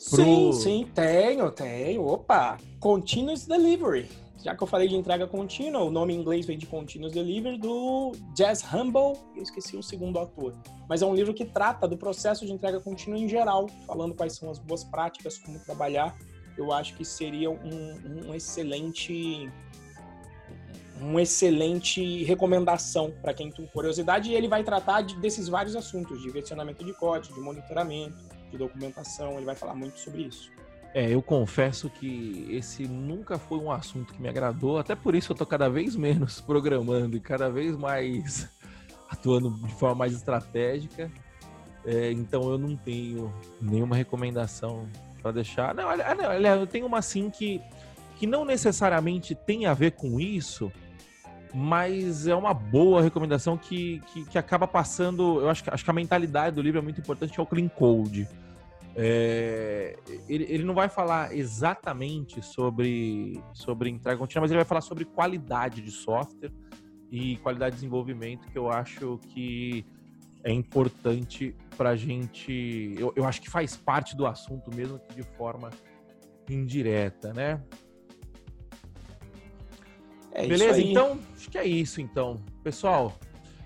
[0.10, 0.18] Pro...
[0.18, 2.06] Sim, sim, tenho, tenho.
[2.06, 2.58] Opa!
[2.80, 4.08] Continuous Delivery
[4.46, 7.58] já que eu falei de entrega contínua, o nome em inglês vem de Continuous Delivery,
[7.58, 10.54] do Jazz Humble, eu esqueci o segundo autor.
[10.88, 14.34] Mas é um livro que trata do processo de entrega contínua em geral, falando quais
[14.34, 16.16] são as boas práticas, como trabalhar.
[16.58, 19.52] Eu acho que seria um, um excelente
[21.00, 26.22] uma excelente recomendação para quem tem curiosidade e ele vai tratar de, desses vários assuntos,
[26.22, 28.18] de versionamento de código, de monitoramento,
[28.50, 30.52] de documentação, ele vai falar muito sobre isso.
[30.94, 35.34] É, eu confesso que esse nunca foi um assunto que me agradou, até por isso
[35.34, 38.50] eu tô cada vez menos programando e cada vez mais
[39.12, 41.12] atuando de forma mais estratégica.
[41.86, 43.32] É, então eu não tenho
[43.62, 44.88] nenhuma recomendação
[45.26, 45.74] para deixar.
[45.74, 47.60] Não, não, olha, eu tenho uma assim que,
[48.16, 50.72] que não necessariamente tem a ver com isso,
[51.52, 55.42] mas é uma boa recomendação que, que, que acaba passando.
[55.42, 57.46] Eu acho que, acho que a mentalidade do livro é muito importante, que é o
[57.46, 58.28] Clean Code.
[58.96, 59.98] É,
[60.30, 65.06] ele, ele não vai falar exatamente sobre, sobre entrega contínua, mas ele vai falar sobre
[65.06, 66.52] qualidade de software
[67.12, 69.84] e qualidade de desenvolvimento, que eu acho que
[70.46, 72.96] é importante para a gente.
[72.98, 75.72] Eu, eu acho que faz parte do assunto, mesmo que de forma
[76.48, 77.60] indireta, né?
[80.32, 80.80] É Beleza?
[80.80, 82.40] Então, acho que é isso, então.
[82.64, 83.18] Pessoal,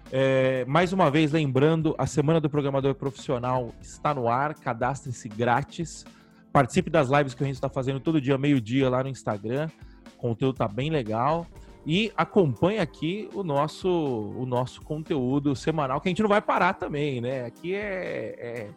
[0.10, 6.06] é, mais uma vez, lembrando, a Semana do Programador Profissional está no ar, cadastre-se grátis.
[6.54, 9.70] Participe das lives que a gente está fazendo todo dia, meio-dia, lá no Instagram.
[10.16, 11.46] O conteúdo tá bem legal.
[11.92, 16.76] E acompanhe aqui o nosso, o nosso conteúdo semanal, que a gente não vai parar
[16.76, 17.46] também, né?
[17.46, 18.70] Aqui é, é,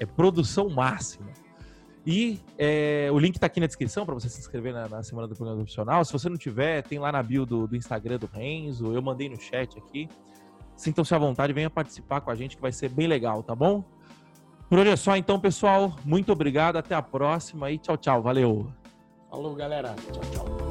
[0.00, 1.30] é produção máxima.
[2.06, 5.26] E é, o link está aqui na descrição para você se inscrever na, na, Semana
[5.26, 6.04] do Programador Profissional.
[6.04, 8.92] Se você não tiver, tem lá na bio do, do Instagram do Renzo.
[8.92, 10.06] Eu mandei no chat aqui.
[10.76, 13.82] Sintam-se à vontade, venha participar com a gente que vai ser bem legal, tá bom?
[14.68, 15.96] Por hoje é só, então, pessoal.
[16.04, 18.20] Muito obrigado, até a próxima e tchau, tchau.
[18.20, 18.70] Valeu.
[19.30, 19.94] Falou, galera.
[20.12, 20.67] Tchau, tchau.